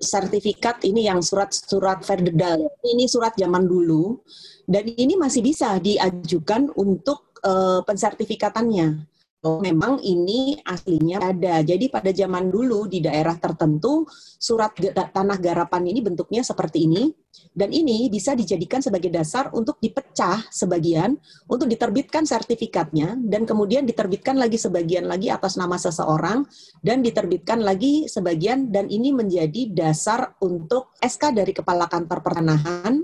sertifikat 0.00 0.80
ini 0.88 1.04
yang 1.04 1.20
surat-surat 1.20 2.00
Verdedal. 2.00 2.72
Ini 2.80 3.04
surat 3.04 3.36
zaman 3.36 3.68
dulu 3.68 4.24
dan 4.64 4.88
ini 4.88 5.20
masih 5.20 5.44
bisa 5.44 5.76
diajukan 5.76 6.72
untuk 6.72 7.36
uh, 7.44 7.84
pensertifikatannya. 7.84 9.11
Oh, 9.42 9.58
memang 9.58 9.98
ini 10.06 10.54
aslinya 10.62 11.18
ada. 11.18 11.66
Jadi 11.66 11.90
pada 11.90 12.14
zaman 12.14 12.46
dulu 12.46 12.86
di 12.86 13.02
daerah 13.02 13.34
tertentu 13.34 14.06
surat 14.38 14.70
tanah 14.94 15.34
garapan 15.42 15.82
ini 15.90 15.98
bentuknya 15.98 16.46
seperti 16.46 16.86
ini 16.86 17.10
dan 17.50 17.74
ini 17.74 18.06
bisa 18.06 18.38
dijadikan 18.38 18.78
sebagai 18.78 19.10
dasar 19.10 19.50
untuk 19.50 19.82
dipecah 19.82 20.46
sebagian 20.46 21.18
untuk 21.50 21.66
diterbitkan 21.66 22.22
sertifikatnya 22.22 23.18
dan 23.18 23.42
kemudian 23.42 23.82
diterbitkan 23.82 24.38
lagi 24.38 24.62
sebagian 24.62 25.10
lagi 25.10 25.26
atas 25.26 25.58
nama 25.58 25.74
seseorang 25.74 26.46
dan 26.78 27.02
diterbitkan 27.02 27.66
lagi 27.66 28.06
sebagian 28.06 28.70
dan 28.70 28.86
ini 28.86 29.10
menjadi 29.10 29.74
dasar 29.74 30.38
untuk 30.38 30.94
SK 31.02 31.34
dari 31.34 31.50
kepala 31.50 31.90
kantor 31.90 32.22
pertanahan 32.22 33.02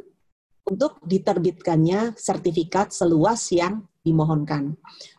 untuk 0.70 1.02
diterbitkannya 1.02 2.14
sertifikat 2.14 2.94
seluas 2.94 3.50
yang 3.50 3.82
dimohonkan. 4.08 4.72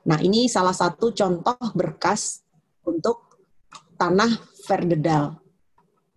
Nah, 0.09 0.17
ini 0.17 0.49
salah 0.49 0.73
satu 0.73 1.13
contoh 1.13 1.57
berkas 1.77 2.41
untuk 2.81 3.37
tanah 4.01 4.41
Verdedal 4.65 5.37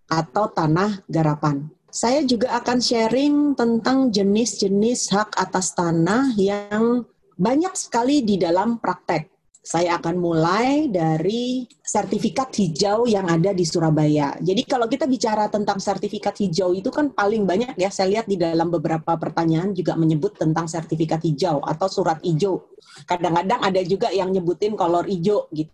atau 0.09 0.45
tanah 0.49 1.01
garapan. 1.09 1.69
Saya 1.93 2.25
juga 2.25 2.57
akan 2.57 2.77
sharing 2.81 3.35
tentang 3.53 4.09
jenis-jenis 4.09 5.13
hak 5.13 5.37
atas 5.37 5.77
tanah 5.77 6.33
yang 6.37 7.05
banyak 7.37 7.73
sekali 7.73 8.21
di 8.21 8.37
dalam 8.37 8.77
praktek. 8.77 9.32
Saya 9.63 9.95
akan 9.95 10.19
mulai 10.19 10.91
dari 10.91 11.63
sertifikat 11.79 12.51
hijau 12.51 13.07
yang 13.07 13.31
ada 13.31 13.55
di 13.55 13.63
Surabaya. 13.63 14.35
Jadi 14.43 14.67
kalau 14.67 14.91
kita 14.91 15.07
bicara 15.07 15.47
tentang 15.47 15.79
sertifikat 15.79 16.35
hijau 16.35 16.75
itu 16.75 16.91
kan 16.91 17.15
paling 17.15 17.47
banyak 17.47 17.79
ya, 17.79 17.87
saya 17.87 18.19
lihat 18.19 18.27
di 18.27 18.35
dalam 18.35 18.67
beberapa 18.67 19.15
pertanyaan 19.15 19.71
juga 19.71 19.95
menyebut 19.95 20.35
tentang 20.35 20.67
sertifikat 20.67 21.23
hijau 21.23 21.63
atau 21.63 21.87
surat 21.87 22.19
hijau. 22.27 22.59
Kadang-kadang 23.07 23.63
ada 23.63 23.79
juga 23.87 24.11
yang 24.11 24.35
nyebutin 24.35 24.75
kolor 24.75 25.07
hijau 25.07 25.47
gitu 25.55 25.71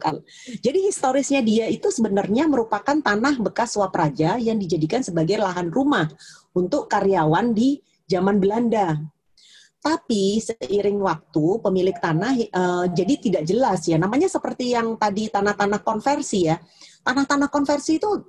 kan. 0.00 0.24
Jadi 0.64 0.88
historisnya 0.88 1.44
dia 1.44 1.68
itu 1.68 1.92
sebenarnya 1.92 2.48
merupakan 2.48 2.96
tanah 2.96 3.36
bekas 3.36 3.76
swapraja 3.76 4.40
yang 4.40 4.56
dijadikan 4.56 5.04
sebagai 5.04 5.36
lahan 5.36 5.68
rumah 5.68 6.08
untuk 6.56 6.88
karyawan 6.88 7.52
di 7.52 7.84
zaman 8.08 8.40
Belanda. 8.40 8.96
Tapi 9.82 10.38
seiring 10.38 11.02
waktu 11.02 11.58
pemilik 11.58 11.98
tanah 11.98 12.38
uh, 12.54 12.86
jadi 12.86 13.14
tidak 13.18 13.42
jelas 13.42 13.82
ya. 13.90 13.98
Namanya 13.98 14.30
seperti 14.30 14.70
yang 14.70 14.94
tadi 14.94 15.26
tanah-tanah 15.26 15.82
konversi 15.82 16.46
ya. 16.46 16.62
Tanah-tanah 17.02 17.50
konversi 17.50 17.98
itu 17.98 18.22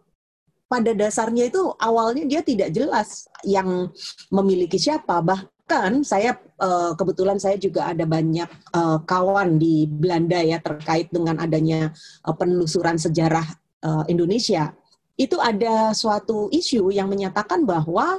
pada 0.66 0.90
dasarnya 0.98 1.54
itu 1.54 1.62
awalnya 1.78 2.26
dia 2.26 2.42
tidak 2.42 2.74
jelas 2.74 3.30
yang 3.46 3.94
memiliki 4.34 4.82
siapa. 4.82 5.22
Bahkan 5.22 6.02
saya 6.02 6.34
uh, 6.58 6.98
kebetulan 6.98 7.38
saya 7.38 7.62
juga 7.62 7.94
ada 7.94 8.10
banyak 8.10 8.50
uh, 8.74 8.98
kawan 9.06 9.62
di 9.62 9.86
Belanda 9.86 10.42
ya 10.42 10.58
terkait 10.58 11.14
dengan 11.14 11.38
adanya 11.38 11.94
uh, 12.26 12.34
penelusuran 12.34 12.98
sejarah 12.98 13.46
uh, 13.86 14.04
Indonesia. 14.10 14.74
Itu 15.14 15.38
ada 15.38 15.94
suatu 15.94 16.50
isu 16.50 16.90
yang 16.90 17.06
menyatakan 17.14 17.70
bahwa 17.70 18.18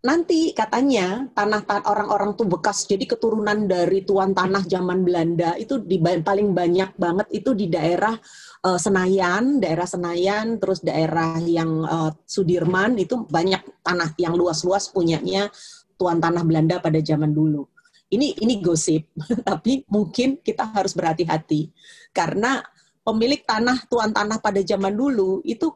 nanti 0.00 0.56
katanya 0.56 1.28
tanah 1.36 1.60
tan 1.68 1.84
orang-orang 1.84 2.32
tuh 2.32 2.48
bekas 2.48 2.88
jadi 2.88 3.04
keturunan 3.04 3.68
dari 3.68 4.00
tuan 4.00 4.32
tanah 4.32 4.64
zaman 4.64 5.04
Belanda 5.04 5.52
itu 5.60 5.76
di 5.76 6.00
paling 6.00 6.56
banyak 6.56 6.96
banget 6.96 7.28
itu 7.36 7.52
di 7.52 7.68
daerah 7.68 8.16
uh, 8.64 8.80
Senayan, 8.80 9.60
daerah 9.60 9.84
Senayan, 9.84 10.56
terus 10.56 10.80
daerah 10.80 11.36
yang 11.44 11.84
uh, 11.84 12.10
Sudirman 12.24 12.96
itu 12.96 13.28
banyak 13.28 13.60
tanah 13.84 14.16
yang 14.16 14.32
luas-luas 14.36 14.88
punyanya 14.88 15.52
tuan 16.00 16.16
tanah 16.16 16.48
Belanda 16.48 16.80
pada 16.80 16.96
zaman 17.04 17.36
dulu. 17.36 17.68
Ini 18.10 18.40
ini 18.40 18.58
gosip, 18.64 19.04
tapi 19.48 19.84
mungkin 19.92 20.40
kita 20.40 20.64
harus 20.72 20.96
berhati-hati 20.96 21.70
karena 22.16 22.64
pemilik 23.04 23.44
tanah 23.44 23.84
tuan 23.84 24.16
tanah 24.16 24.40
pada 24.40 24.64
zaman 24.64 24.96
dulu 24.96 25.44
itu 25.44 25.70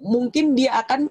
mungkin 0.00 0.52
dia 0.52 0.76
akan 0.84 1.08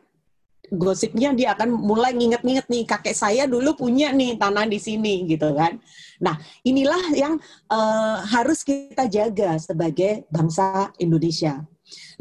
gosipnya 0.71 1.33
dia 1.35 1.53
akan 1.53 1.73
mulai 1.75 2.13
nginget-nginget 2.15 2.67
nih 2.69 2.83
kakek 2.87 3.15
saya 3.17 3.43
dulu 3.45 3.75
punya 3.77 4.13
nih 4.13 4.37
tanah 4.39 4.65
di 4.65 4.79
sini 4.79 5.25
gitu 5.29 5.53
kan. 5.53 5.77
Nah 6.21 6.37
inilah 6.65 7.11
yang 7.13 7.35
uh, 7.69 8.23
harus 8.25 8.63
kita 8.63 9.09
jaga 9.09 9.59
sebagai 9.59 10.25
bangsa 10.31 10.93
Indonesia. 10.97 11.61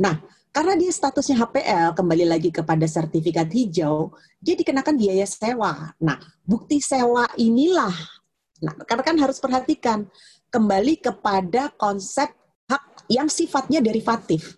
Nah 0.01 0.21
karena 0.55 0.79
dia 0.79 0.91
statusnya 0.95 1.37
HPL 1.43 1.99
kembali 1.99 2.25
lagi 2.31 2.51
kepada 2.55 2.87
sertifikat 2.87 3.51
hijau, 3.51 4.15
dia 4.39 4.55
dikenakan 4.55 4.95
biaya 4.95 5.27
sewa. 5.27 5.93
Nah 5.99 6.19
bukti 6.47 6.79
sewa 6.79 7.27
inilah, 7.39 7.95
nah 8.63 8.75
karena 8.87 9.03
kan 9.03 9.17
harus 9.19 9.39
perhatikan 9.43 10.07
kembali 10.55 11.03
kepada 11.03 11.75
konsep 11.75 12.31
hak 12.71 13.11
yang 13.11 13.27
sifatnya 13.27 13.83
derivatif 13.83 14.57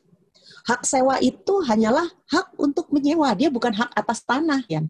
Hak 0.66 0.83
sewa 0.83 1.22
itu 1.22 1.62
hanyalah 1.62 2.11
hak 2.26 2.59
untuk 2.59 2.90
menyewa, 2.90 3.31
dia 3.38 3.55
bukan 3.55 3.70
hak 3.70 3.94
atas 3.94 4.26
tanah 4.26 4.66
ya. 4.66 4.83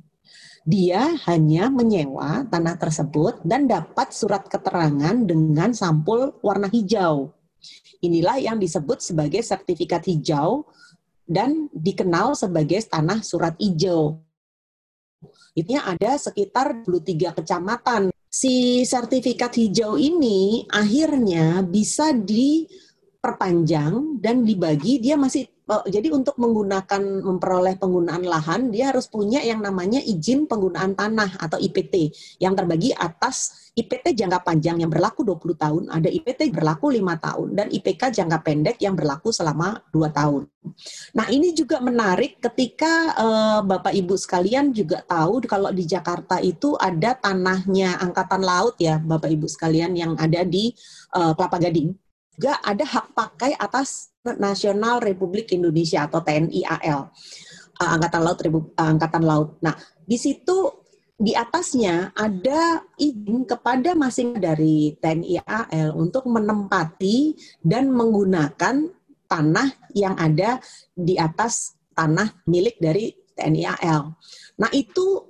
Dia 0.64 1.12
hanya 1.28 1.68
menyewa 1.68 2.48
tanah 2.48 2.80
tersebut 2.80 3.44
dan 3.44 3.68
dapat 3.68 4.08
surat 4.10 4.48
keterangan 4.48 5.12
dengan 5.20 5.76
sampul 5.76 6.32
warna 6.40 6.72
hijau. 6.72 7.28
Inilah 8.00 8.40
yang 8.40 8.56
disebut 8.56 9.04
sebagai 9.04 9.44
sertifikat 9.44 10.08
hijau 10.08 10.64
dan 11.28 11.68
dikenal 11.76 12.32
sebagai 12.32 12.80
tanah 12.88 13.20
surat 13.20 13.52
hijau. 13.60 14.16
Itu 15.52 15.76
ada 15.76 16.16
sekitar 16.16 16.88
23 16.88 17.36
kecamatan. 17.36 18.08
Si 18.32 18.80
sertifikat 18.84 19.56
hijau 19.56 19.96
ini 20.00 20.64
akhirnya 20.68 21.64
bisa 21.64 22.12
diperpanjang 22.12 24.20
dan 24.20 24.44
dibagi, 24.44 25.00
dia 25.00 25.16
masih 25.16 25.55
jadi 25.66 26.14
untuk 26.14 26.38
menggunakan 26.38 27.02
memperoleh 27.26 27.74
penggunaan 27.74 28.22
lahan 28.22 28.70
dia 28.70 28.94
harus 28.94 29.10
punya 29.10 29.42
yang 29.42 29.58
namanya 29.58 29.98
izin 29.98 30.46
penggunaan 30.46 30.94
tanah 30.94 31.42
atau 31.42 31.58
IPT 31.58 32.14
yang 32.38 32.54
terbagi 32.54 32.94
atas 32.94 33.66
IPT 33.76 34.16
jangka 34.16 34.40
panjang 34.40 34.80
yang 34.80 34.88
berlaku 34.88 35.20
20 35.20 35.52
tahun, 35.52 35.82
ada 35.92 36.08
IPT 36.08 36.48
berlaku 36.48 36.96
5 36.96 37.12
tahun 37.20 37.48
dan 37.52 37.66
IPK 37.68 38.08
jangka 38.08 38.38
pendek 38.40 38.80
yang 38.80 38.96
berlaku 38.96 39.28
selama 39.28 39.84
2 39.92 40.16
tahun. 40.16 40.48
Nah, 41.12 41.28
ini 41.28 41.52
juga 41.52 41.84
menarik 41.84 42.40
ketika 42.40 43.12
uh, 43.20 43.60
Bapak 43.68 43.92
Ibu 43.92 44.16
sekalian 44.16 44.72
juga 44.72 45.04
tahu 45.04 45.44
kalau 45.44 45.68
di 45.76 45.84
Jakarta 45.84 46.40
itu 46.40 46.72
ada 46.80 47.20
tanahnya 47.20 48.00
angkatan 48.00 48.40
laut 48.40 48.80
ya, 48.80 48.96
Bapak 48.96 49.28
Ibu 49.28 49.44
sekalian 49.44 49.92
yang 49.92 50.16
ada 50.16 50.40
di 50.40 50.72
uh, 51.12 51.36
Kelapa 51.36 51.60
Gading 51.60 51.92
juga 52.36 52.60
ada 52.60 52.84
hak 52.84 53.16
pakai 53.16 53.56
atas 53.56 54.12
Nasional 54.34 54.98
Republik 54.98 55.54
Indonesia 55.54 56.10
atau 56.10 56.18
TNI 56.22 56.60
AL, 56.66 57.00
uh, 57.78 57.90
Angkatan 57.94 58.22
Laut 58.26 58.38
uh, 58.42 58.66
Angkatan 58.74 59.24
Laut. 59.24 59.48
Nah, 59.62 59.78
di 60.02 60.18
situ 60.18 60.86
di 61.16 61.32
atasnya 61.32 62.12
ada 62.12 62.84
izin 63.00 63.48
kepada 63.48 63.96
masing 63.96 64.36
dari 64.36 64.92
TNI 65.00 65.40
AL 65.46 65.96
untuk 65.96 66.28
menempati 66.28 67.32
dan 67.64 67.88
menggunakan 67.88 68.92
tanah 69.26 69.68
yang 69.96 70.14
ada 70.20 70.60
di 70.92 71.16
atas 71.16 71.74
tanah 71.96 72.44
milik 72.44 72.76
dari 72.76 73.16
TNI 73.36 73.64
AL. 73.80 74.02
Nah, 74.60 74.70
itu 74.72 75.24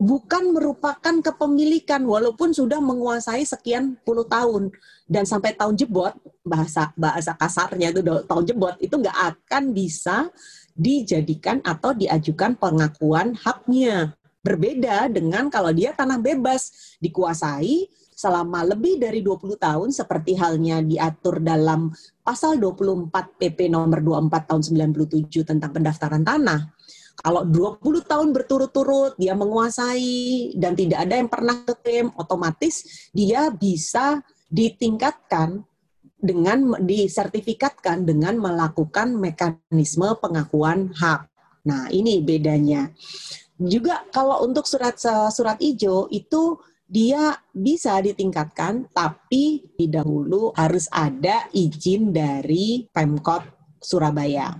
bukan 0.00 0.56
merupakan 0.56 1.14
kepemilikan 1.20 2.00
walaupun 2.08 2.56
sudah 2.56 2.80
menguasai 2.80 3.44
sekian 3.44 4.00
puluh 4.00 4.24
tahun 4.24 4.72
dan 5.04 5.28
sampai 5.28 5.52
tahun 5.52 5.76
jebot 5.76 6.16
bahasa 6.40 6.88
bahasa 6.96 7.36
kasarnya 7.36 7.92
itu 7.92 8.00
tol 8.24 8.40
jebot 8.40 8.80
itu 8.80 8.96
nggak 8.96 9.12
akan 9.12 9.76
bisa 9.76 10.32
dijadikan 10.72 11.60
atau 11.60 11.92
diajukan 11.92 12.56
pengakuan 12.56 13.36
haknya. 13.36 14.16
Berbeda 14.40 15.12
dengan 15.12 15.52
kalau 15.52 15.68
dia 15.68 15.92
tanah 15.92 16.16
bebas 16.16 16.96
dikuasai 17.04 17.84
selama 18.16 18.64
lebih 18.64 18.96
dari 18.96 19.20
20 19.20 19.60
tahun 19.60 19.88
seperti 19.92 20.32
halnya 20.40 20.80
diatur 20.80 21.44
dalam 21.44 21.92
pasal 22.24 22.56
24 22.56 23.12
PP 23.36 23.68
nomor 23.68 24.00
24 24.00 24.48
tahun 24.48 24.62
97 24.88 25.44
tentang 25.44 25.76
pendaftaran 25.76 26.24
tanah. 26.24 26.72
Kalau 27.20 27.44
20 27.44 28.08
tahun 28.08 28.28
berturut-turut 28.32 29.12
dia 29.20 29.36
menguasai 29.36 30.56
dan 30.56 30.72
tidak 30.72 31.04
ada 31.04 31.14
yang 31.20 31.28
pernah 31.28 31.60
klaim, 31.64 32.08
otomatis 32.16 33.08
dia 33.12 33.52
bisa 33.52 34.24
ditingkatkan 34.48 35.62
dengan 36.20 36.76
disertifikatkan 36.80 38.04
dengan 38.04 38.36
melakukan 38.36 39.16
mekanisme 39.16 40.16
pengakuan 40.20 40.92
hak. 40.96 41.28
Nah, 41.64 41.88
ini 41.92 42.20
bedanya. 42.24 42.92
Juga 43.60 44.04
kalau 44.08 44.40
untuk 44.44 44.64
surat 44.64 44.96
surat 45.32 45.60
ijo 45.60 46.08
itu 46.08 46.56
dia 46.88 47.36
bisa 47.52 48.00
ditingkatkan 48.00 48.88
tapi 48.90 49.62
dahulu 49.76 50.50
harus 50.56 50.88
ada 50.88 51.46
izin 51.52 52.10
dari 52.10 52.88
Pemkot 52.88 53.44
Surabaya. 53.78 54.56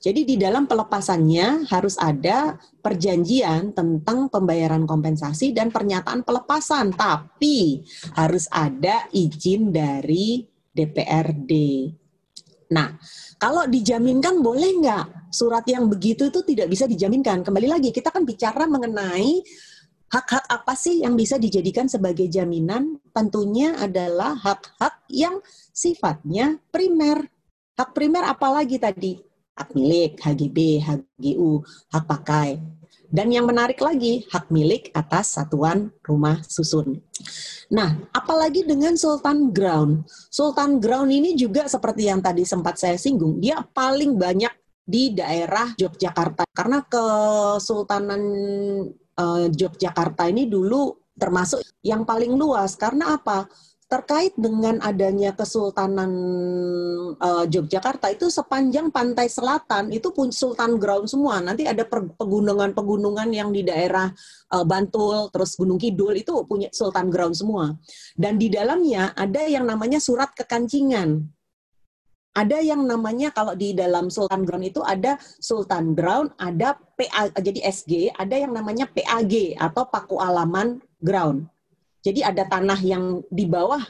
Jadi 0.00 0.24
di 0.24 0.40
dalam 0.40 0.64
pelepasannya 0.64 1.68
harus 1.68 2.00
ada 2.00 2.56
perjanjian 2.80 3.76
tentang 3.76 4.32
pembayaran 4.32 4.88
kompensasi 4.88 5.52
dan 5.52 5.68
pernyataan 5.68 6.24
pelepasan, 6.24 6.96
tapi 6.96 7.84
harus 8.16 8.48
ada 8.48 9.04
izin 9.12 9.68
dari 9.68 10.40
DPRD. 10.72 11.52
Nah, 12.72 12.96
kalau 13.36 13.68
dijaminkan 13.68 14.40
boleh 14.40 14.80
nggak 14.80 15.04
surat 15.28 15.68
yang 15.68 15.84
begitu 15.92 16.32
itu 16.32 16.40
tidak 16.48 16.72
bisa 16.72 16.88
dijaminkan? 16.88 17.44
Kembali 17.44 17.68
lagi, 17.68 17.92
kita 17.92 18.08
kan 18.08 18.24
bicara 18.24 18.64
mengenai 18.64 19.44
hak-hak 20.08 20.48
apa 20.48 20.74
sih 20.80 21.04
yang 21.04 21.12
bisa 21.12 21.36
dijadikan 21.36 21.92
sebagai 21.92 22.24
jaminan? 22.24 22.96
Tentunya 23.12 23.76
adalah 23.76 24.32
hak-hak 24.32 25.04
yang 25.12 25.44
sifatnya 25.76 26.56
primer. 26.72 27.28
Hak 27.76 27.92
primer 27.92 28.24
apalagi 28.32 28.80
tadi? 28.80 29.29
Hak 29.60 29.76
milik, 29.76 30.16
HGB, 30.24 30.80
HGU, 30.80 31.60
hak 31.92 32.04
pakai. 32.08 32.56
Dan 33.12 33.28
yang 33.28 33.44
menarik 33.44 33.76
lagi, 33.84 34.24
hak 34.32 34.48
milik 34.48 34.88
atas 34.96 35.36
satuan 35.36 35.92
rumah 36.00 36.40
susun. 36.48 37.04
Nah, 37.68 38.00
apalagi 38.08 38.64
dengan 38.64 38.96
Sultan 38.96 39.52
Ground. 39.52 40.08
Sultan 40.32 40.80
Ground 40.80 41.12
ini 41.12 41.36
juga 41.36 41.68
seperti 41.68 42.08
yang 42.08 42.24
tadi 42.24 42.48
sempat 42.48 42.80
saya 42.80 42.96
singgung, 42.96 43.36
dia 43.36 43.60
paling 43.60 44.16
banyak 44.16 44.54
di 44.80 45.12
daerah 45.12 45.76
Yogyakarta. 45.76 46.48
Karena 46.56 46.80
Kesultanan 46.88 48.22
uh, 49.20 49.46
Yogyakarta 49.52 50.24
ini 50.32 50.48
dulu 50.48 50.96
termasuk 51.20 51.60
yang 51.84 52.08
paling 52.08 52.32
luas. 52.32 52.80
Karena 52.80 53.20
apa? 53.20 53.44
Terkait 53.90 54.30
dengan 54.38 54.78
adanya 54.86 55.34
Kesultanan 55.34 56.14
uh, 57.18 57.42
Yogyakarta 57.50 58.14
itu 58.14 58.30
sepanjang 58.30 58.94
pantai 58.94 59.26
selatan 59.26 59.90
itu 59.90 60.14
pun 60.14 60.30
Sultan 60.30 60.78
Ground 60.78 61.10
semua. 61.10 61.42
Nanti 61.42 61.66
ada 61.66 61.82
pegunungan-pegunungan 61.90 63.34
yang 63.34 63.50
di 63.50 63.66
daerah 63.66 64.06
uh, 64.54 64.62
Bantul, 64.62 65.26
terus 65.34 65.58
Gunung 65.58 65.82
Kidul 65.82 66.22
itu 66.22 66.30
punya 66.46 66.70
Sultan 66.70 67.10
Ground 67.10 67.34
semua. 67.34 67.74
Dan 68.14 68.38
di 68.38 68.46
dalamnya 68.46 69.10
ada 69.18 69.42
yang 69.42 69.66
namanya 69.66 69.98
surat 69.98 70.30
kekancingan. 70.38 71.26
Ada 72.30 72.62
yang 72.62 72.86
namanya 72.86 73.34
kalau 73.34 73.58
di 73.58 73.74
dalam 73.74 74.06
Sultan 74.06 74.46
Ground 74.46 74.70
itu 74.70 74.78
ada 74.86 75.18
Sultan 75.42 75.98
Ground, 75.98 76.30
ada 76.38 76.78
PA 76.94 77.26
jadi 77.34 77.66
SG, 77.66 78.14
ada 78.14 78.38
yang 78.38 78.54
namanya 78.54 78.86
PAG 78.86 79.58
atau 79.58 79.82
Paku 79.90 80.22
Alaman 80.22 80.78
Ground. 81.02 81.50
Jadi 82.00 82.24
ada 82.24 82.48
tanah 82.48 82.80
yang 82.80 83.20
di 83.28 83.44
bawah 83.44 83.80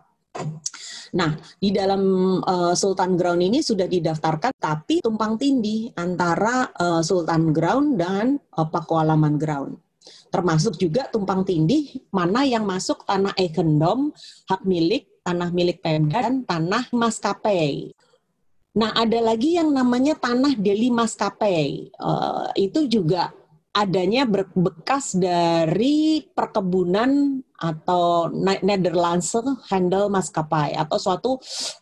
Nah, 1.12 1.36
di 1.60 1.68
dalam 1.70 2.02
uh, 2.42 2.74
Sultan 2.74 3.14
Ground 3.14 3.44
ini 3.44 3.62
sudah 3.62 3.86
didaftarkan, 3.86 4.50
tapi 4.56 4.98
tumpang 4.98 5.38
tindih 5.38 5.94
antara 5.94 6.72
uh, 6.74 7.04
Sultan 7.04 7.54
Ground 7.54 8.00
dan 8.00 8.40
uh, 8.56 8.66
Pakualaman 8.66 9.38
Ground 9.38 9.91
termasuk 10.32 10.80
juga 10.80 11.04
tumpang 11.12 11.44
tindih 11.44 12.00
mana 12.08 12.48
yang 12.48 12.64
masuk 12.64 13.04
tanah 13.04 13.36
ekendom, 13.36 14.10
hak 14.48 14.64
milik, 14.64 15.04
tanah 15.20 15.52
milik 15.52 15.84
Pemda, 15.84 16.24
dan 16.24 16.42
tanah 16.48 16.88
maskapai. 16.90 17.92
Nah, 18.72 18.96
ada 18.96 19.20
lagi 19.20 19.60
yang 19.60 19.68
namanya 19.68 20.16
tanah 20.16 20.56
deli 20.56 20.88
maskapai. 20.88 21.92
Uh, 22.00 22.48
itu 22.56 22.88
juga 22.88 23.28
adanya 23.72 24.24
bekas 24.56 25.16
dari 25.16 26.24
perkebunan 26.32 27.40
atau 27.56 28.28
Netherlands 28.64 29.32
handle 29.68 30.12
maskapai 30.12 30.76
atau 30.76 30.96
suatu 31.00 31.30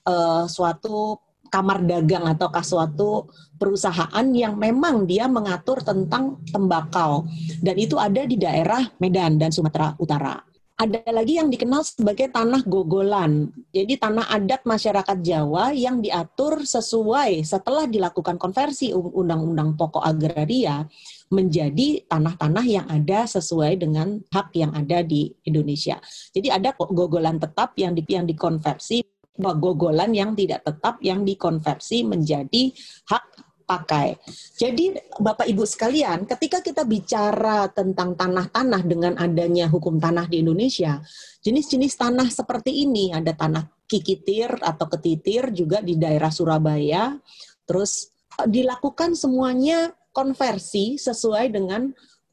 uh, 0.06 0.46
suatu 0.46 1.18
kamar 1.50 1.82
dagang 1.82 2.24
ataukah 2.30 2.62
suatu 2.62 3.26
perusahaan 3.60 4.26
yang 4.32 4.56
memang 4.56 5.04
dia 5.04 5.28
mengatur 5.28 5.84
tentang 5.84 6.40
tembakau 6.48 7.28
dan 7.60 7.76
itu 7.76 8.00
ada 8.00 8.24
di 8.24 8.40
daerah 8.40 8.86
Medan 9.02 9.36
dan 9.36 9.52
Sumatera 9.52 9.92
Utara. 10.00 10.40
Ada 10.80 11.04
lagi 11.12 11.36
yang 11.36 11.52
dikenal 11.52 11.84
sebagai 11.84 12.32
tanah 12.32 12.64
gogolan. 12.64 13.52
Jadi 13.68 14.00
tanah 14.00 14.32
adat 14.32 14.64
masyarakat 14.64 15.20
Jawa 15.20 15.76
yang 15.76 16.00
diatur 16.00 16.64
sesuai 16.64 17.44
setelah 17.44 17.84
dilakukan 17.84 18.40
konversi 18.40 18.88
Undang-Undang 18.96 19.76
Pokok 19.76 20.00
Agraria 20.00 20.88
menjadi 21.28 22.00
tanah-tanah 22.08 22.64
yang 22.64 22.88
ada 22.88 23.28
sesuai 23.28 23.76
dengan 23.76 24.24
hak 24.32 24.56
yang 24.56 24.72
ada 24.72 25.04
di 25.04 25.28
Indonesia. 25.44 26.00
Jadi 26.32 26.48
ada 26.48 26.72
gogolan 26.72 27.36
tetap 27.36 27.76
yang 27.76 27.92
di, 27.92 28.00
yang 28.08 28.24
dikonversi 28.24 29.19
gogolan 29.40 30.12
yang 30.12 30.36
tidak 30.36 30.62
tetap 30.62 31.00
yang 31.00 31.24
dikonversi 31.24 32.04
menjadi 32.04 32.70
hak 33.08 33.24
pakai. 33.70 34.18
Jadi 34.58 34.98
Bapak 35.22 35.46
Ibu 35.46 35.62
sekalian, 35.62 36.26
ketika 36.26 36.58
kita 36.58 36.82
bicara 36.82 37.70
tentang 37.70 38.18
tanah-tanah 38.18 38.82
dengan 38.82 39.14
adanya 39.14 39.70
hukum 39.70 40.02
tanah 40.02 40.26
di 40.26 40.42
Indonesia, 40.42 40.98
jenis-jenis 41.46 41.94
tanah 41.94 42.26
seperti 42.34 42.82
ini 42.82 43.14
ada 43.14 43.30
tanah 43.30 43.70
kikitir 43.86 44.58
atau 44.58 44.90
ketitir 44.90 45.54
juga 45.54 45.78
di 45.78 45.94
daerah 45.94 46.34
Surabaya. 46.34 47.14
Terus 47.62 48.10
eh, 48.42 48.48
dilakukan 48.50 49.14
semuanya 49.14 49.94
konversi 50.10 50.98
sesuai 50.98 51.54
dengan 51.54 51.86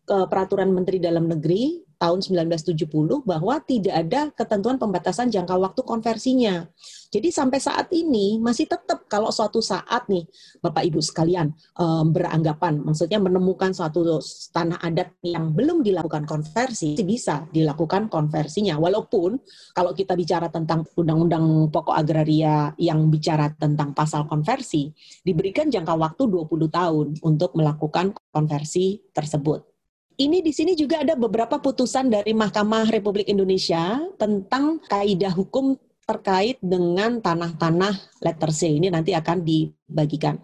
uh, 0.09 0.25
peraturan 0.25 0.73
Menteri 0.73 0.97
Dalam 0.97 1.29
Negeri 1.29 1.86
tahun 1.97 2.21
1970 2.21 3.25
bahwa 3.25 3.57
tidak 3.65 3.95
ada 3.97 4.21
ketentuan 4.33 4.77
pembatasan 4.77 5.33
jangka 5.33 5.57
waktu 5.57 5.81
konversinya. 5.81 6.69
Jadi 7.07 7.33
sampai 7.33 7.57
saat 7.57 7.87
ini 7.95 8.37
masih 8.37 8.69
tetap 8.69 9.09
kalau 9.09 9.31
suatu 9.31 9.63
saat 9.63 10.05
nih 10.11 10.27
Bapak 10.59 10.83
Ibu 10.85 10.99
sekalian 11.01 11.49
um, 11.79 12.13
beranggapan, 12.13 12.83
maksudnya 12.83 13.17
menemukan 13.17 13.71
suatu 13.71 14.19
tanah 14.53 14.77
adat 14.83 15.15
yang 15.23 15.55
belum 15.55 15.81
dilakukan 15.81 16.27
konversi, 16.27 16.93
bisa 17.01 17.47
dilakukan 17.49 18.11
konversinya. 18.11 18.75
Walaupun 18.77 19.39
kalau 19.73 19.95
kita 19.95 20.13
bicara 20.13 20.51
tentang 20.51 20.83
Undang-Undang 20.93 21.71
Pokok 21.71 21.95
Agraria 21.95 22.75
yang 22.77 23.07
bicara 23.07 23.49
tentang 23.55 23.95
pasal 23.95 24.27
konversi, 24.27 24.91
diberikan 25.23 25.71
jangka 25.71 25.95
waktu 25.95 26.23
20 26.27 26.67
tahun 26.69 27.07
untuk 27.23 27.55
melakukan 27.55 28.13
konversi 28.29 28.99
tersebut 29.15 29.76
ini 30.17 30.41
di 30.41 30.49
sini 30.49 30.73
juga 30.73 31.05
ada 31.05 31.13
beberapa 31.13 31.61
putusan 31.61 32.09
dari 32.09 32.33
Mahkamah 32.33 32.89
Republik 32.89 33.29
Indonesia 33.29 34.01
tentang 34.17 34.81
kaidah 34.89 35.29
hukum 35.29 35.77
terkait 36.09 36.57
dengan 36.57 37.21
tanah-tanah 37.21 37.93
letter 38.25 38.49
C 38.49 38.81
ini 38.81 38.89
nanti 38.89 39.13
akan 39.13 39.45
dibagikan. 39.45 40.41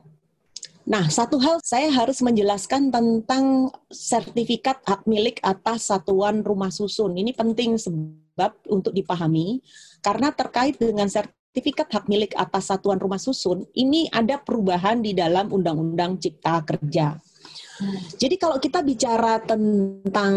Nah, 0.83 1.07
satu 1.07 1.39
hal 1.39 1.63
saya 1.63 1.87
harus 1.89 2.19
menjelaskan 2.19 2.91
tentang 2.91 3.71
sertifikat 3.87 4.83
hak 4.83 5.07
milik 5.07 5.39
atas 5.39 5.87
satuan 5.87 6.43
rumah 6.43 6.69
susun. 6.69 7.15
Ini 7.15 7.31
penting 7.31 7.79
sebab 7.79 8.51
untuk 8.67 8.91
dipahami 8.91 9.63
karena 10.03 10.35
terkait 10.35 10.75
dengan 10.75 11.07
sertifikat 11.07 11.87
hak 11.87 12.05
milik 12.11 12.35
atas 12.35 12.67
satuan 12.67 12.99
rumah 12.99 13.17
susun 13.17 13.63
ini 13.73 14.11
ada 14.11 14.37
perubahan 14.37 14.99
di 14.99 15.15
dalam 15.15 15.49
Undang-Undang 15.49 16.19
Cipta 16.19 16.59
Kerja. 16.67 17.15
Jadi 18.21 18.35
kalau 18.37 18.61
kita 18.61 18.85
bicara 18.85 19.41
tentang 19.41 20.33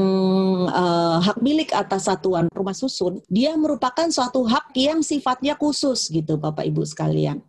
uh, 0.73 1.21
hak 1.21 1.39
milik 1.45 1.71
atas 1.77 2.09
satuan 2.09 2.49
rumah 2.49 2.73
susun, 2.73 3.21
dia 3.29 3.53
merupakan 3.61 4.09
suatu 4.09 4.49
hak 4.49 4.73
yang 4.73 5.05
sifatnya 5.05 5.53
khusus 5.55 6.09
gitu 6.09 6.41
Bapak 6.41 6.65
Ibu 6.65 6.83
sekalian. 6.89 7.45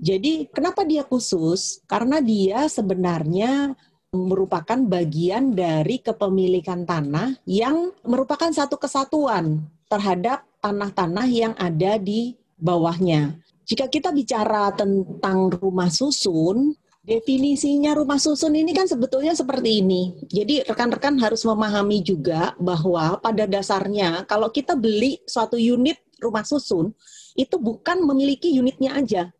Jadi 0.00 0.48
kenapa 0.48 0.88
dia 0.88 1.04
khusus? 1.04 1.84
Karena 1.84 2.24
dia 2.24 2.64
sebenarnya 2.72 3.76
merupakan 4.10 4.80
bagian 4.88 5.52
dari 5.52 6.00
kepemilikan 6.00 6.88
tanah 6.88 7.36
yang 7.44 7.92
merupakan 8.02 8.48
satu 8.50 8.80
kesatuan 8.80 9.62
terhadap 9.86 10.42
tanah-tanah 10.64 11.26
yang 11.28 11.54
ada 11.60 12.00
di 12.00 12.34
bawahnya. 12.58 13.36
Jika 13.68 13.86
kita 13.86 14.10
bicara 14.10 14.74
tentang 14.74 15.52
rumah 15.54 15.92
susun, 15.92 16.74
Definisinya 17.00 17.96
rumah 17.96 18.20
susun 18.20 18.52
ini 18.52 18.76
kan 18.76 18.84
sebetulnya 18.84 19.32
seperti 19.32 19.80
ini. 19.80 20.20
Jadi 20.28 20.68
rekan-rekan 20.68 21.16
harus 21.16 21.40
memahami 21.48 22.04
juga 22.04 22.52
bahwa 22.60 23.16
pada 23.24 23.48
dasarnya 23.48 24.28
kalau 24.28 24.52
kita 24.52 24.76
beli 24.76 25.16
suatu 25.24 25.56
unit 25.56 25.96
rumah 26.20 26.44
susun, 26.44 26.92
itu 27.32 27.56
bukan 27.56 28.04
memiliki 28.04 28.52
unitnya 28.52 29.00
aja. 29.00 29.32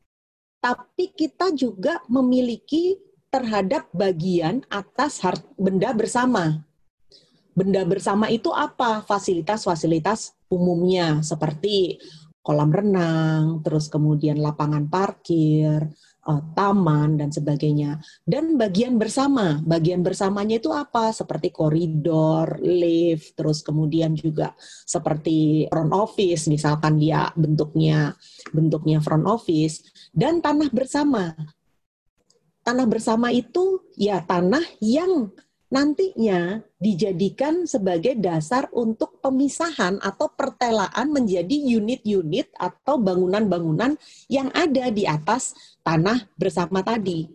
Tapi 0.65 1.13
kita 1.13 1.53
juga 1.53 2.01
memiliki 2.09 2.97
terhadap 3.29 3.93
bagian 3.93 4.65
atas 4.73 5.21
benda 5.61 5.93
bersama. 5.93 6.65
Benda 7.53 7.85
bersama 7.85 8.33
itu 8.33 8.49
apa? 8.57 9.05
Fasilitas-fasilitas 9.05 10.33
umumnya 10.49 11.21
seperti 11.21 12.01
kolam 12.41 12.73
renang, 12.73 13.61
terus 13.61 13.93
kemudian 13.93 14.41
lapangan 14.41 14.89
parkir, 14.89 15.93
uh, 16.31 16.41
taman 16.55 17.18
dan 17.18 17.35
sebagainya. 17.35 17.99
Dan 18.22 18.55
bagian 18.55 18.97
bersama, 18.97 19.59
bagian 19.66 20.07
bersamanya 20.07 20.62
itu 20.62 20.70
apa? 20.70 21.11
Seperti 21.11 21.51
koridor, 21.51 22.62
lift, 22.62 23.35
terus 23.35 23.66
kemudian 23.66 24.14
juga 24.14 24.55
seperti 24.87 25.66
front 25.66 25.91
office, 25.91 26.47
misalkan 26.47 27.03
dia 27.03 27.35
bentuknya 27.35 28.14
bentuknya 28.55 29.03
front 29.03 29.26
office 29.26 29.83
dan 30.14 30.39
tanah 30.39 30.70
bersama. 30.70 31.35
Tanah 32.61 32.87
bersama 32.87 33.33
itu 33.35 33.83
ya 33.97 34.22
tanah 34.22 34.62
yang 34.78 35.33
nantinya 35.71 36.59
dijadikan 36.83 37.64
sebagai 37.64 38.18
dasar 38.18 38.66
untuk 38.75 39.23
pemisahan 39.23 40.03
atau 40.03 40.27
pertelaan 40.35 41.14
menjadi 41.14 41.57
unit-unit 41.79 42.51
atau 42.59 42.99
bangunan-bangunan 42.99 43.95
yang 44.27 44.51
ada 44.51 44.91
di 44.91 45.07
atas 45.07 45.55
tanah 45.87 46.27
bersama 46.35 46.83
tadi. 46.83 47.31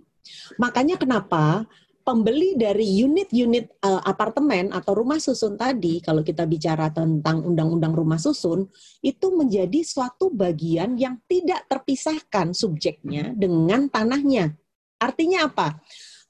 Makanya 0.60 1.00
kenapa 1.00 1.64
pembeli 2.06 2.54
dari 2.54 2.86
unit-unit 3.02 3.82
uh, 3.82 4.04
apartemen 4.06 4.70
atau 4.70 4.94
rumah 4.94 5.18
susun 5.18 5.58
tadi, 5.58 5.98
kalau 6.04 6.22
kita 6.22 6.46
bicara 6.46 6.94
tentang 6.94 7.42
undang-undang 7.42 7.98
rumah 7.98 8.22
susun, 8.22 8.70
itu 9.02 9.34
menjadi 9.34 9.82
suatu 9.82 10.30
bagian 10.30 10.94
yang 11.00 11.18
tidak 11.26 11.66
terpisahkan 11.66 12.54
subjeknya 12.54 13.34
dengan 13.34 13.90
tanahnya. 13.90 14.54
Artinya 15.02 15.50
apa? 15.50 15.82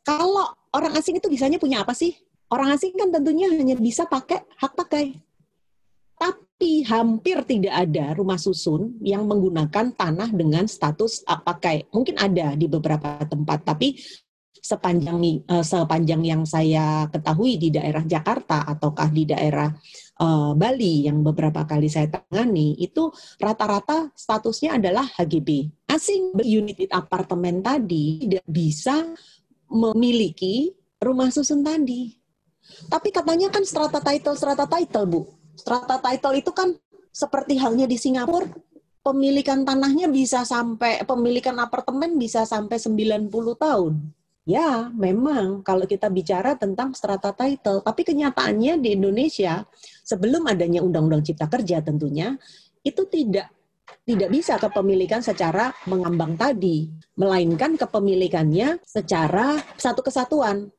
Kalau 0.06 0.54
orang 0.70 0.94
asing 1.02 1.18
itu 1.18 1.26
bisanya 1.26 1.58
punya 1.58 1.82
apa 1.82 1.98
sih? 1.98 2.14
Orang 2.54 2.70
asing 2.70 2.94
kan 2.94 3.10
tentunya 3.10 3.50
hanya 3.50 3.74
bisa 3.74 4.06
pakai 4.06 4.46
hak 4.62 4.78
pakai. 4.78 5.18
Tapi 6.16 6.86
hampir 6.86 7.42
tidak 7.50 7.74
ada 7.74 8.14
rumah 8.14 8.38
susun 8.38 9.02
yang 9.02 9.26
menggunakan 9.26 9.98
tanah 9.98 10.30
dengan 10.30 10.70
status 10.70 11.26
hak 11.26 11.42
pakai. 11.42 11.90
Mungkin 11.90 12.22
ada 12.22 12.54
di 12.54 12.70
beberapa 12.70 13.18
tempat, 13.26 13.66
tapi 13.66 13.98
sepanjang 14.66 15.46
uh, 15.46 15.62
sepanjang 15.62 16.22
yang 16.26 16.42
saya 16.46 17.06
ketahui 17.10 17.62
di 17.62 17.70
daerah 17.70 18.02
Jakarta 18.02 18.66
ataukah 18.66 19.10
di 19.14 19.30
daerah 19.30 19.70
uh, 20.22 20.58
Bali 20.58 21.06
yang 21.06 21.22
beberapa 21.22 21.66
kali 21.70 21.86
saya 21.86 22.10
tangani 22.10 22.74
itu 22.82 23.14
rata-rata 23.38 24.10
statusnya 24.18 24.82
adalah 24.82 25.06
HGB. 25.06 25.70
Asing 25.86 26.34
unit 26.42 26.90
apartemen 26.90 27.62
tadi 27.62 28.26
tidak 28.26 28.46
bisa 28.50 29.14
memiliki 29.70 30.74
rumah 31.02 31.30
susun 31.30 31.62
tadi. 31.62 32.16
Tapi 32.90 33.10
katanya 33.14 33.54
kan 33.54 33.62
strata 33.62 34.02
title, 34.02 34.36
strata 34.38 34.66
title, 34.66 35.06
Bu. 35.06 35.22
Strata 35.56 36.02
title 36.02 36.36
itu 36.36 36.52
kan 36.52 36.74
seperti 37.16 37.56
halnya 37.62 37.88
di 37.88 37.96
Singapura, 37.96 38.50
pemilikan 39.06 39.62
tanahnya 39.62 40.10
bisa 40.10 40.42
sampai, 40.44 41.06
pemilikan 41.06 41.56
apartemen 41.62 42.18
bisa 42.18 42.44
sampai 42.44 42.82
90 42.82 43.30
tahun. 43.56 43.94
Ya, 44.46 44.94
memang 44.94 45.66
kalau 45.66 45.90
kita 45.90 46.06
bicara 46.10 46.54
tentang 46.54 46.94
strata 46.94 47.34
title, 47.34 47.82
tapi 47.82 48.06
kenyataannya 48.06 48.78
di 48.78 48.94
Indonesia 48.94 49.66
sebelum 50.06 50.46
adanya 50.46 50.86
Undang-Undang 50.86 51.26
Cipta 51.26 51.50
Kerja 51.50 51.82
tentunya 51.82 52.38
itu 52.86 53.02
tidak 53.10 53.50
tidak 54.06 54.30
bisa 54.30 54.62
kepemilikan 54.62 55.20
secara 55.26 55.74
mengambang 55.90 56.38
tadi, 56.38 56.94
melainkan 57.18 57.74
kepemilikannya 57.74 58.78
secara 58.86 59.58
satu 59.76 60.06
kesatuan. 60.06 60.70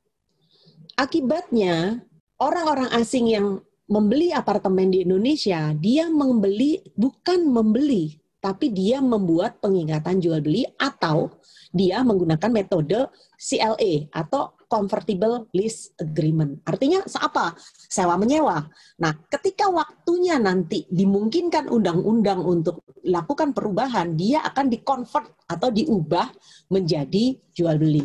Akibatnya, 0.95 2.07
orang-orang 2.39 2.89
asing 2.95 3.27
yang 3.29 3.61
membeli 3.91 4.31
apartemen 4.31 4.95
di 4.95 5.03
Indonesia, 5.03 5.74
dia 5.74 6.07
membeli 6.07 6.81
bukan 6.95 7.51
membeli, 7.51 8.14
tapi 8.39 8.70
dia 8.70 9.03
membuat 9.03 9.59
pengingatan 9.59 10.22
jual 10.22 10.39
beli 10.39 10.62
atau 10.79 11.35
dia 11.74 12.07
menggunakan 12.07 12.49
metode 12.49 13.11
CLA 13.37 14.09
atau 14.14 14.55
convertible 14.70 15.51
lease 15.55 15.91
agreement. 15.99 16.62
Artinya 16.62 17.03
apa? 17.18 17.55
Sewa 17.87 18.18
menyewa. 18.18 18.66
Nah, 19.01 19.12
ketika 19.30 19.70
waktunya 19.70 20.37
nanti 20.37 20.84
dimungkinkan 20.91 21.70
undang-undang 21.70 22.43
untuk 22.43 22.82
lakukan 23.07 23.55
perubahan, 23.55 24.18
dia 24.18 24.43
akan 24.43 24.66
dikonvert 24.68 25.30
atau 25.47 25.70
diubah 25.70 26.30
menjadi 26.70 27.39
jual 27.55 27.78
beli. 27.78 28.05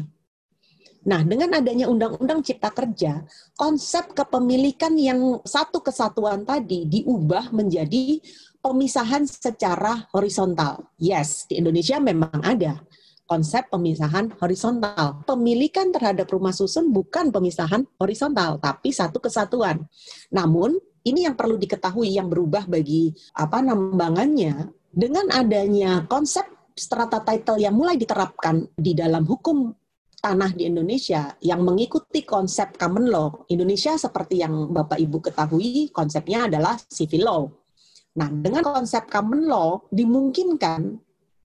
Nah, 1.01 1.25
dengan 1.25 1.57
adanya 1.57 1.89
undang-undang 1.89 2.45
cipta 2.45 2.69
kerja, 2.69 3.25
konsep 3.57 4.13
kepemilikan 4.13 4.93
yang 4.93 5.41
satu 5.41 5.81
kesatuan 5.81 6.45
tadi 6.45 6.85
diubah 6.85 7.49
menjadi 7.49 8.21
pemisahan 8.61 9.25
secara 9.25 10.05
horizontal. 10.13 10.93
Yes, 11.01 11.49
di 11.49 11.57
Indonesia 11.57 11.97
memang 11.97 12.37
ada 12.45 12.85
konsep 13.31 13.71
pemisahan 13.71 14.35
horizontal. 14.43 15.23
Pemilikan 15.23 15.95
terhadap 15.95 16.27
rumah 16.27 16.51
susun 16.51 16.91
bukan 16.91 17.31
pemisahan 17.31 17.87
horizontal, 17.95 18.59
tapi 18.59 18.91
satu 18.91 19.23
kesatuan. 19.23 19.87
Namun, 20.35 20.75
ini 21.07 21.23
yang 21.23 21.39
perlu 21.39 21.55
diketahui 21.55 22.11
yang 22.11 22.27
berubah 22.27 22.67
bagi 22.67 23.15
apa 23.39 23.63
nambangannya 23.63 24.67
dengan 24.91 25.31
adanya 25.31 26.03
konsep 26.11 26.43
strata 26.75 27.23
title 27.23 27.63
yang 27.63 27.71
mulai 27.71 27.95
diterapkan 27.95 28.67
di 28.75 28.91
dalam 28.91 29.23
hukum 29.23 29.71
tanah 30.21 30.53
di 30.53 30.69
Indonesia 30.69 31.33
yang 31.41 31.63
mengikuti 31.63 32.27
konsep 32.27 32.75
common 32.75 33.09
law. 33.09 33.47
Indonesia 33.49 33.95
seperti 33.97 34.43
yang 34.43 34.69
Bapak 34.69 34.99
Ibu 34.99 35.17
ketahui, 35.23 35.89
konsepnya 35.89 36.51
adalah 36.51 36.77
civil 36.91 37.23
law. 37.25 37.43
Nah, 38.11 38.27
dengan 38.29 38.61
konsep 38.61 39.07
common 39.07 39.47
law 39.47 39.87
dimungkinkan 39.89 40.99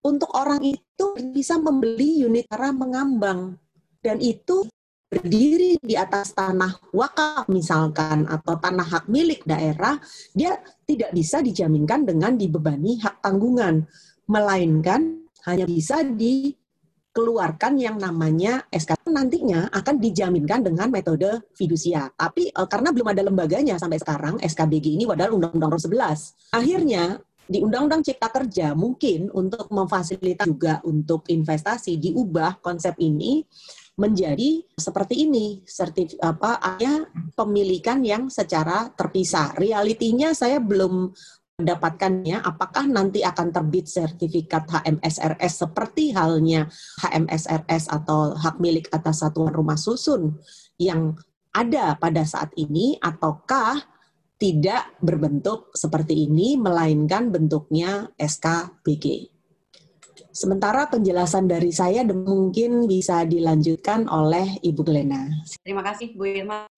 untuk 0.04 0.30
orang 0.36 0.60
itu 0.66 0.85
bisa 1.32 1.60
membeli 1.60 2.24
unit 2.24 2.48
tanah 2.48 2.72
mengambang 2.72 3.56
dan 4.00 4.20
itu 4.20 4.64
berdiri 5.06 5.78
di 5.78 5.94
atas 5.94 6.34
tanah 6.34 6.90
wakaf 6.90 7.46
misalkan 7.46 8.26
atau 8.26 8.58
tanah 8.58 8.82
hak 8.82 9.04
milik 9.06 9.46
daerah 9.46 9.96
dia 10.34 10.58
tidak 10.82 11.14
bisa 11.14 11.38
dijaminkan 11.38 12.02
dengan 12.02 12.34
dibebani 12.34 12.98
hak 12.98 13.22
tanggungan 13.22 13.86
melainkan 14.26 15.22
hanya 15.46 15.62
bisa 15.62 16.02
dikeluarkan 16.02 17.78
yang 17.78 18.02
namanya 18.02 18.66
SK 18.74 19.06
nantinya 19.06 19.70
akan 19.70 20.02
dijaminkan 20.02 20.66
dengan 20.66 20.90
metode 20.90 21.46
fidusia. 21.54 22.10
Tapi 22.10 22.50
e, 22.50 22.60
karena 22.66 22.90
belum 22.90 23.14
ada 23.14 23.22
lembaganya 23.22 23.78
sampai 23.78 24.02
sekarang 24.02 24.42
SKBG 24.42 24.98
ini 24.98 25.06
padahal 25.06 25.38
Undang-Undang 25.38 25.78
11. 25.78 26.50
Akhirnya 26.50 27.22
di 27.46 27.62
Undang-Undang 27.62 28.02
Cipta 28.02 28.28
Kerja 28.30 28.74
mungkin 28.74 29.30
untuk 29.30 29.70
memfasilitasi 29.70 30.46
juga 30.50 30.82
untuk 30.82 31.26
investasi 31.30 31.98
diubah 31.98 32.58
konsep 32.58 32.98
ini 32.98 33.46
menjadi 33.96 34.60
seperti 34.76 35.24
ini 35.24 35.64
sertif 35.64 36.18
apa 36.20 36.60
ada 36.60 37.08
pemilikan 37.32 38.04
yang 38.04 38.28
secara 38.28 38.92
terpisah. 38.92 39.56
Realitinya 39.56 40.36
saya 40.36 40.60
belum 40.60 41.14
mendapatkannya, 41.56 42.44
apakah 42.44 42.84
nanti 42.84 43.24
akan 43.24 43.48
terbit 43.48 43.88
sertifikat 43.88 44.68
HMSRS 44.68 45.64
seperti 45.64 46.12
halnya 46.12 46.68
HMSRS 47.00 47.88
atau 47.88 48.36
hak 48.36 48.60
milik 48.60 48.92
atas 48.92 49.24
satuan 49.24 49.56
rumah 49.56 49.80
susun 49.80 50.36
yang 50.76 51.16
ada 51.56 51.96
pada 51.96 52.20
saat 52.28 52.52
ini, 52.60 53.00
ataukah 53.00 53.95
tidak 54.36 54.92
berbentuk 55.00 55.72
seperti 55.72 56.28
ini, 56.28 56.60
melainkan 56.60 57.32
bentuknya 57.32 58.12
SKBG. 58.20 59.32
Sementara 60.36 60.84
penjelasan 60.92 61.48
dari 61.48 61.72
saya 61.72 62.04
mungkin 62.04 62.84
bisa 62.84 63.24
dilanjutkan 63.24 64.04
oleh 64.04 64.60
Ibu 64.60 64.82
Glena. 64.84 65.24
Terima 65.64 65.80
kasih 65.80 66.12
Bu 66.12 66.28
Irma 66.28 66.68